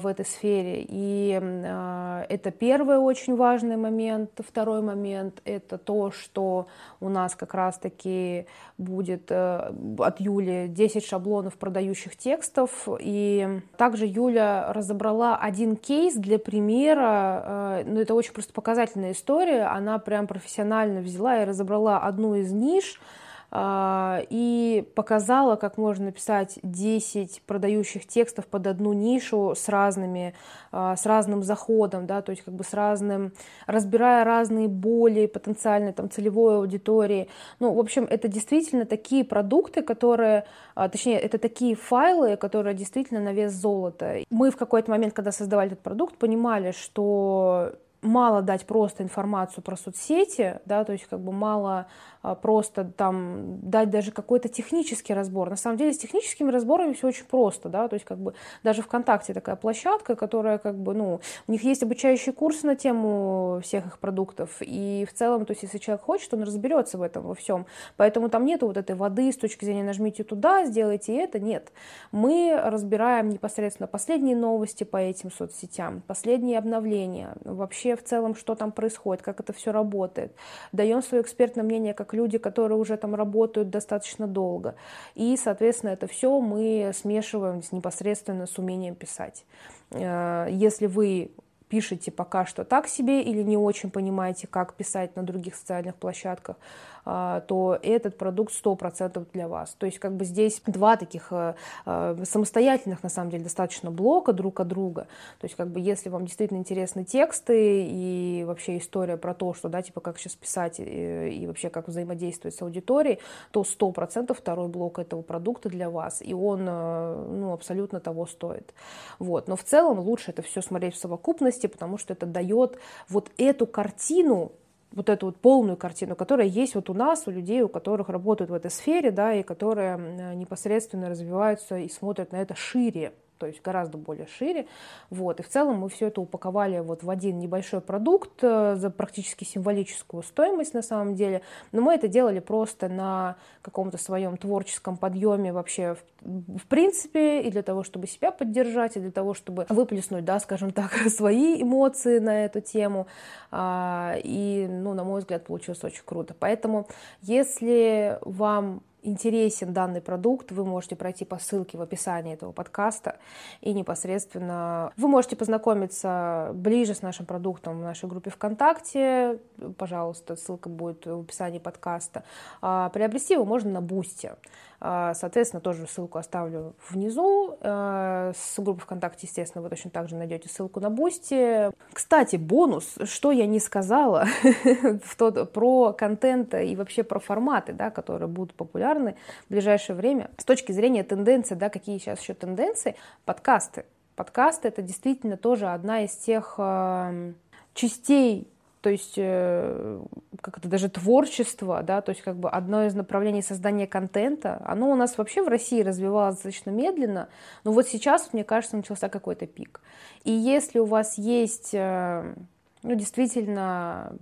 в 0.00 0.06
этой 0.06 0.24
сфере. 0.24 0.84
И 0.88 1.38
э, 1.40 2.26
это 2.28 2.50
первый 2.50 2.98
очень 2.98 3.36
важный 3.36 3.76
момент. 3.76 4.30
Второй 4.38 4.82
момент– 4.82 5.40
это 5.44 5.78
то, 5.78 6.10
что 6.10 6.66
у 7.00 7.08
нас 7.08 7.34
как 7.34 7.54
раз-таки 7.54 8.46
будет 8.78 9.30
э, 9.30 9.72
от 9.98 10.20
Юли 10.20 10.66
10 10.68 11.04
шаблонов 11.04 11.54
продающих 11.54 12.16
текстов. 12.16 12.88
И 13.00 13.60
также 13.76 14.06
Юля 14.06 14.72
разобрала 14.72 15.36
один 15.36 15.76
кейс 15.76 16.14
для 16.14 16.38
примера. 16.38 17.80
Э, 17.80 17.84
ну, 17.86 18.00
это 18.00 18.14
очень 18.14 18.32
просто 18.32 18.52
показательная 18.52 19.12
история. 19.12 19.64
Она 19.64 19.98
прям 19.98 20.26
профессионально 20.26 21.00
взяла 21.00 21.42
и 21.42 21.44
разобрала 21.44 21.98
одну 21.98 22.34
из 22.34 22.52
ниш– 22.52 23.00
а, 23.10 23.29
и 23.52 24.88
показала, 24.94 25.56
как 25.56 25.76
можно 25.76 26.06
написать 26.06 26.58
10 26.62 27.42
продающих 27.46 28.06
текстов 28.06 28.46
под 28.46 28.66
одну 28.66 28.92
нишу 28.92 29.54
с 29.56 29.68
разными, 29.68 30.34
а, 30.72 30.94
с 30.96 31.04
разным 31.04 31.42
заходом, 31.42 32.06
да, 32.06 32.22
то 32.22 32.30
есть 32.30 32.42
как 32.44 32.54
бы 32.54 32.62
с 32.62 32.72
разным, 32.74 33.32
разбирая 33.66 34.24
разные 34.24 34.68
боли 34.68 35.26
потенциальной 35.26 35.92
там 35.92 36.10
целевой 36.10 36.58
аудитории. 36.58 37.28
Ну, 37.58 37.74
в 37.74 37.78
общем, 37.80 38.06
это 38.08 38.28
действительно 38.28 38.84
такие 38.84 39.24
продукты, 39.24 39.82
которые, 39.82 40.44
а, 40.74 40.88
точнее, 40.88 41.18
это 41.18 41.38
такие 41.38 41.74
файлы, 41.74 42.36
которые 42.36 42.74
действительно 42.74 43.20
на 43.20 43.32
вес 43.32 43.52
золота. 43.52 44.18
Мы 44.30 44.50
в 44.50 44.56
какой-то 44.56 44.90
момент, 44.90 45.12
когда 45.12 45.32
создавали 45.32 45.72
этот 45.72 45.82
продукт, 45.82 46.16
понимали, 46.16 46.70
что 46.70 47.72
мало 48.02 48.42
дать 48.42 48.66
просто 48.66 49.02
информацию 49.02 49.62
про 49.62 49.76
соцсети, 49.76 50.60
да, 50.64 50.84
то 50.84 50.92
есть 50.92 51.06
как 51.06 51.20
бы 51.20 51.32
мало 51.32 51.86
а, 52.22 52.34
просто 52.34 52.84
там 52.84 53.58
дать 53.60 53.90
даже 53.90 54.10
какой-то 54.10 54.48
технический 54.48 55.12
разбор. 55.12 55.50
На 55.50 55.56
самом 55.56 55.76
деле 55.76 55.92
с 55.92 55.98
техническими 55.98 56.50
разборами 56.50 56.94
все 56.94 57.08
очень 57.08 57.24
просто, 57.24 57.68
да, 57.68 57.88
то 57.88 57.94
есть 57.94 58.06
как 58.06 58.18
бы 58.18 58.34
даже 58.62 58.82
ВКонтакте 58.82 59.34
такая 59.34 59.56
площадка, 59.56 60.16
которая 60.16 60.58
как 60.58 60.78
бы, 60.78 60.94
ну, 60.94 61.20
у 61.46 61.52
них 61.52 61.62
есть 61.62 61.82
обучающие 61.82 62.32
курсы 62.32 62.66
на 62.66 62.74
тему 62.74 63.60
всех 63.62 63.86
их 63.86 63.98
продуктов, 63.98 64.56
и 64.60 65.06
в 65.08 65.12
целом, 65.12 65.44
то 65.44 65.52
есть 65.52 65.62
если 65.62 65.78
человек 65.78 66.02
хочет, 66.02 66.32
он 66.32 66.42
разберется 66.42 66.96
в 66.96 67.02
этом 67.02 67.24
во 67.24 67.34
всем, 67.34 67.66
поэтому 67.96 68.30
там 68.30 68.44
нету 68.46 68.66
вот 68.66 68.76
этой 68.76 68.96
воды 68.96 69.30
с 69.30 69.36
точки 69.36 69.64
зрения 69.64 69.84
нажмите 69.84 70.24
туда, 70.24 70.64
сделайте 70.64 71.16
это, 71.16 71.38
нет. 71.38 71.72
Мы 72.12 72.58
разбираем 72.62 73.28
непосредственно 73.28 73.86
последние 73.86 74.36
новости 74.36 74.84
по 74.84 74.96
этим 74.96 75.30
соцсетям, 75.30 76.02
последние 76.06 76.58
обновления, 76.58 77.34
вообще 77.44 77.89
в 77.96 78.04
целом, 78.04 78.34
что 78.34 78.54
там 78.54 78.72
происходит, 78.72 79.22
как 79.22 79.40
это 79.40 79.52
все 79.52 79.72
работает, 79.72 80.32
даем 80.72 81.02
свое 81.02 81.22
экспертное 81.22 81.64
мнение 81.64 81.94
как 81.94 82.14
люди, 82.14 82.38
которые 82.38 82.78
уже 82.78 82.96
там 82.96 83.14
работают 83.14 83.70
достаточно 83.70 84.26
долго. 84.26 84.74
И, 85.14 85.36
соответственно, 85.36 85.90
это 85.90 86.06
все 86.06 86.40
мы 86.40 86.92
смешиваем 86.94 87.62
непосредственно 87.72 88.46
с 88.46 88.58
умением 88.58 88.94
писать. 88.94 89.44
Э, 89.90 90.46
если 90.50 90.86
вы 90.86 91.30
пишете 91.70 92.10
пока 92.10 92.44
что 92.44 92.64
так 92.64 92.88
себе 92.88 93.22
или 93.22 93.42
не 93.42 93.56
очень 93.56 93.90
понимаете, 93.90 94.46
как 94.46 94.74
писать 94.74 95.16
на 95.16 95.22
других 95.22 95.54
социальных 95.54 95.94
площадках, 95.94 96.56
то 97.04 97.78
этот 97.82 98.18
продукт 98.18 98.52
100% 98.52 99.26
для 99.32 99.48
вас. 99.48 99.74
То 99.78 99.86
есть 99.86 99.98
как 99.98 100.16
бы 100.16 100.24
здесь 100.24 100.60
два 100.66 100.96
таких 100.96 101.28
э, 101.30 101.54
э, 101.86 102.24
самостоятельных, 102.24 103.02
на 103.02 103.08
самом 103.08 103.30
деле, 103.30 103.44
достаточно 103.44 103.90
блока 103.90 104.32
друг 104.32 104.60
от 104.60 104.68
друга. 104.68 105.06
То 105.40 105.46
есть 105.46 105.56
как 105.56 105.68
бы 105.68 105.80
если 105.80 106.08
вам 106.08 106.26
действительно 106.26 106.58
интересны 106.58 107.04
тексты 107.04 107.84
и 107.86 108.44
вообще 108.46 108.78
история 108.78 109.16
про 109.16 109.34
то, 109.34 109.54
что, 109.54 109.68
да, 109.68 109.82
типа 109.82 110.00
как 110.00 110.18
сейчас 110.18 110.34
писать 110.34 110.80
и, 110.80 110.84
э, 110.84 111.30
и 111.30 111.46
вообще 111.46 111.70
как 111.70 111.88
взаимодействовать 111.88 112.54
с 112.54 112.62
аудиторией, 112.62 113.18
то 113.50 113.62
100% 113.62 114.34
второй 114.34 114.68
блок 114.68 114.98
этого 114.98 115.22
продукта 115.22 115.68
для 115.68 115.90
вас, 115.90 116.22
и 116.22 116.34
он 116.34 116.64
ну, 116.64 117.52
абсолютно 117.52 118.00
того 118.00 118.26
стоит. 118.26 118.74
Вот. 119.18 119.48
Но 119.48 119.56
в 119.56 119.64
целом 119.64 120.00
лучше 120.00 120.30
это 120.30 120.42
все 120.42 120.62
смотреть 120.62 120.94
в 120.94 120.98
совокупности, 120.98 121.66
потому 121.66 121.98
что 121.98 122.12
это 122.12 122.26
дает 122.26 122.78
вот 123.08 123.30
эту 123.36 123.66
картину 123.66 124.52
вот 124.92 125.08
эту 125.08 125.26
вот 125.26 125.36
полную 125.36 125.76
картину, 125.76 126.16
которая 126.16 126.46
есть 126.46 126.74
вот 126.74 126.90
у 126.90 126.94
нас, 126.94 127.26
у 127.26 127.30
людей, 127.30 127.62
у 127.62 127.68
которых 127.68 128.08
работают 128.08 128.50
в 128.50 128.54
этой 128.54 128.70
сфере, 128.70 129.10
да, 129.10 129.34
и 129.34 129.42
которые 129.42 130.34
непосредственно 130.34 131.08
развиваются 131.08 131.78
и 131.78 131.88
смотрят 131.88 132.32
на 132.32 132.36
это 132.36 132.54
шире, 132.56 133.12
то 133.40 133.46
есть 133.46 133.62
гораздо 133.62 133.96
более 133.96 134.26
шире. 134.26 134.66
Вот. 135.08 135.40
И 135.40 135.42
в 135.42 135.48
целом 135.48 135.78
мы 135.78 135.88
все 135.88 136.08
это 136.08 136.20
упаковали 136.20 136.78
вот 136.80 137.02
в 137.02 137.08
один 137.08 137.38
небольшой 137.38 137.80
продукт 137.80 138.42
э, 138.42 138.76
за 138.76 138.90
практически 138.90 139.44
символическую 139.44 140.22
стоимость 140.22 140.74
на 140.74 140.82
самом 140.82 141.14
деле. 141.14 141.40
Но 141.72 141.80
мы 141.80 141.94
это 141.94 142.06
делали 142.06 142.38
просто 142.38 142.88
на 142.88 143.36
каком-то 143.62 143.96
своем 143.96 144.36
творческом 144.36 144.98
подъеме 144.98 145.54
вообще 145.54 145.96
в, 146.20 146.58
в 146.58 146.66
принципе, 146.66 147.40
и 147.40 147.50
для 147.50 147.62
того, 147.62 147.82
чтобы 147.82 148.06
себя 148.06 148.30
поддержать, 148.30 148.98
и 148.98 149.00
для 149.00 149.10
того, 149.10 149.32
чтобы 149.32 149.64
выплеснуть, 149.70 150.26
да, 150.26 150.38
скажем 150.38 150.70
так, 150.70 150.92
свои 151.08 151.62
эмоции 151.62 152.18
на 152.18 152.44
эту 152.44 152.60
тему. 152.60 153.06
А, 153.50 154.16
и, 154.22 154.68
ну, 154.68 154.92
на 154.92 155.02
мой 155.02 155.20
взгляд, 155.20 155.46
получилось 155.46 155.82
очень 155.82 156.02
круто. 156.04 156.34
Поэтому, 156.38 156.86
если 157.22 158.18
вам 158.20 158.82
интересен 159.02 159.72
данный 159.72 160.00
продукт, 160.00 160.52
вы 160.52 160.64
можете 160.64 160.96
пройти 160.96 161.24
по 161.24 161.38
ссылке 161.38 161.78
в 161.78 161.82
описании 161.82 162.34
этого 162.34 162.52
подкаста 162.52 163.18
и 163.60 163.72
непосредственно 163.72 164.92
вы 164.96 165.08
можете 165.08 165.36
познакомиться 165.36 166.50
ближе 166.54 166.94
с 166.94 167.02
нашим 167.02 167.26
продуктом 167.26 167.78
в 167.78 167.82
нашей 167.82 168.08
группе 168.08 168.30
ВКонтакте. 168.30 169.38
Пожалуйста, 169.78 170.36
ссылка 170.36 170.68
будет 170.68 171.06
в 171.06 171.20
описании 171.20 171.58
подкаста. 171.58 172.24
А, 172.60 172.88
приобрести 172.90 173.34
его 173.34 173.44
можно 173.44 173.70
на 173.70 173.80
Boosty. 173.80 174.36
А, 174.82 175.12
соответственно, 175.12 175.60
тоже 175.60 175.86
ссылку 175.86 176.18
оставлю 176.18 176.74
внизу. 176.88 177.58
А, 177.60 178.32
с 178.34 178.58
группы 178.58 178.80
ВКонтакте, 178.80 179.26
естественно, 179.26 179.62
вы 179.62 179.68
точно 179.68 179.90
так 179.90 180.08
же 180.08 180.16
найдете 180.16 180.48
ссылку 180.48 180.80
на 180.80 180.88
Boosty. 180.88 181.70
Кстати, 181.92 182.36
бонус, 182.36 182.94
что 183.04 183.30
я 183.30 183.46
не 183.46 183.60
сказала 183.60 184.26
в 185.04 185.16
тот, 185.16 185.52
про 185.52 185.92
контент 185.92 186.54
и 186.54 186.74
вообще 186.76 187.02
про 187.02 187.20
форматы, 187.20 187.74
да, 187.74 187.90
которые 187.90 188.28
будут 188.28 188.54
популярны 188.54 189.16
в 189.46 189.50
ближайшее 189.50 189.96
время. 189.96 190.30
С 190.38 190.44
точки 190.44 190.72
зрения 190.72 191.04
тенденций, 191.04 191.56
да, 191.56 191.68
какие 191.68 191.98
сейчас 191.98 192.20
еще 192.20 192.32
тенденции, 192.32 192.96
подкасты. 193.26 193.84
Подкасты— 194.16 194.68
это 194.68 194.80
действительно 194.80 195.36
тоже 195.36 195.68
одна 195.68 196.04
из 196.04 196.14
тех 196.14 196.54
э, 196.58 197.32
частей 197.74 198.48
то 198.80 198.88
есть 198.88 199.14
э, 199.16 200.00
как 200.40 200.58
это 200.58 200.68
даже 200.68 200.88
творчество, 200.88 201.82
да, 201.82 202.00
то 202.00 202.10
есть 202.10 202.22
как 202.22 202.36
бы 202.36 202.48
одно 202.48 202.86
из 202.86 202.94
направлений 202.94 203.42
создания 203.42 203.86
контента, 203.86 204.62
оно 204.64 204.90
у 204.90 204.94
нас 204.94 205.18
вообще 205.18 205.42
в 205.42 205.48
России 205.48 205.82
развивалось 205.82 206.36
достаточно 206.36 206.70
медленно, 206.70 207.28
но 207.64 207.72
вот 207.72 207.88
сейчас, 207.88 208.32
мне 208.32 208.42
кажется, 208.42 208.76
начался 208.76 209.08
какой-то 209.08 209.46
пик. 209.46 209.80
И 210.24 210.30
если 210.30 210.78
у 210.78 210.86
вас 210.86 211.18
есть, 211.18 211.74
э, 211.74 212.34
ну, 212.82 212.94
действительно 212.94 214.16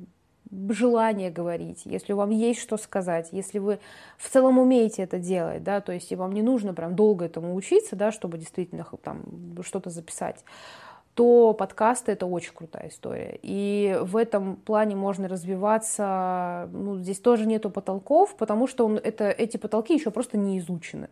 желание 0.70 1.30
говорить, 1.30 1.82
если 1.84 2.12
вам 2.12 2.30
есть 2.30 2.60
что 2.60 2.76
сказать, 2.78 3.28
если 3.32 3.58
вы 3.58 3.78
в 4.16 4.28
целом 4.28 4.58
умеете 4.58 5.02
это 5.02 5.18
делать, 5.18 5.62
да, 5.62 5.80
то 5.80 5.92
есть 5.92 6.10
и 6.10 6.16
вам 6.16 6.32
не 6.32 6.42
нужно 6.42 6.74
прям 6.74 6.96
долго 6.96 7.26
этому 7.26 7.54
учиться, 7.54 7.96
да, 7.96 8.10
чтобы 8.10 8.38
действительно 8.38 8.86
там 9.02 9.22
что-то 9.62 9.90
записать, 9.90 10.42
то 11.18 11.52
подкасты— 11.52 12.12
это 12.14 12.26
очень 12.26 12.52
крутая 12.54 12.90
история. 12.90 13.40
И 13.42 13.98
в 14.02 14.16
этом 14.16 14.54
плане 14.54 14.94
можно 14.94 15.26
развиваться, 15.26 16.68
ну, 16.72 16.96
здесь 16.98 17.18
тоже 17.18 17.44
нету 17.44 17.70
потолков, 17.70 18.36
потому 18.36 18.68
что 18.68 18.86
он, 18.86 18.98
это, 18.98 19.28
эти 19.28 19.56
потолки 19.56 19.94
еще 19.94 20.12
просто 20.12 20.38
не 20.38 20.60
изучены. 20.60 21.08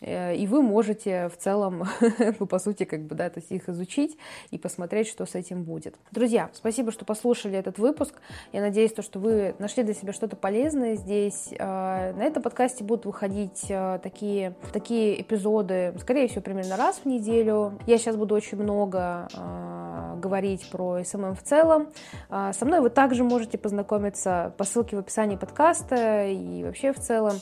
Э, 0.00 0.34
и 0.34 0.46
вы 0.46 0.62
можете 0.62 1.28
в 1.28 1.36
целом, 1.36 1.84
ну, 2.38 2.46
по 2.46 2.58
сути, 2.58 2.84
как 2.84 3.02
бы, 3.02 3.14
да, 3.14 3.30
то 3.30 3.40
есть 3.40 3.50
их 3.50 3.68
изучить 3.68 4.16
и 4.50 4.58
посмотреть, 4.58 5.08
что 5.08 5.24
с 5.26 5.34
этим 5.34 5.64
будет. 5.64 5.96
Друзья, 6.10 6.50
спасибо, 6.52 6.92
что 6.92 7.04
послушали 7.04 7.58
этот 7.58 7.78
выпуск. 7.78 8.14
Я 8.52 8.60
надеюсь, 8.60 8.92
то, 8.92 9.02
что 9.02 9.18
вы 9.18 9.54
нашли 9.58 9.82
для 9.82 9.94
себя 9.94 10.12
что-то 10.12 10.36
полезное 10.36 10.96
здесь. 10.96 11.48
Э, 11.52 12.12
на 12.12 12.22
этом 12.22 12.42
подкасте 12.42 12.84
будут 12.84 13.06
выходить 13.06 13.66
э, 13.68 13.98
такие, 14.02 14.54
такие 14.72 15.20
эпизоды, 15.20 15.94
скорее 16.00 16.28
всего, 16.28 16.42
примерно 16.42 16.76
раз 16.76 17.00
в 17.02 17.06
неделю. 17.06 17.78
Я 17.86 17.98
сейчас 17.98 18.16
буду 18.16 18.34
очень 18.34 18.58
много 18.58 19.28
говорить 20.16 20.68
про 20.70 21.02
SMM 21.04 21.34
в 21.34 21.42
целом. 21.42 21.88
Со 22.28 22.64
мной 22.64 22.80
вы 22.80 22.90
также 22.90 23.24
можете 23.24 23.58
познакомиться 23.58 24.54
по 24.56 24.64
ссылке 24.64 24.96
в 24.96 25.00
описании 25.00 25.36
подкаста 25.36 26.26
и 26.26 26.62
вообще 26.64 26.92
в 26.92 26.98
целом 26.98 27.34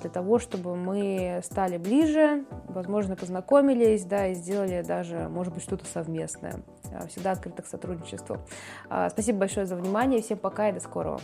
для 0.00 0.10
того, 0.10 0.38
чтобы 0.38 0.76
мы 0.76 1.40
стали 1.44 1.73
стали 1.74 1.78
ближе, 1.78 2.44
возможно, 2.68 3.16
познакомились, 3.16 4.04
да, 4.04 4.28
и 4.28 4.34
сделали 4.34 4.82
даже, 4.82 5.28
может 5.28 5.52
быть, 5.52 5.62
что-то 5.62 5.84
совместное. 5.86 6.62
Всегда 7.08 7.32
открыта 7.32 7.62
к 7.62 7.66
сотрудничеству. 7.66 8.38
А, 8.88 9.10
спасибо 9.10 9.40
большое 9.40 9.66
за 9.66 9.76
внимание, 9.76 10.22
всем 10.22 10.38
пока 10.38 10.68
и 10.68 10.72
до 10.72 10.80
скорого. 10.80 11.20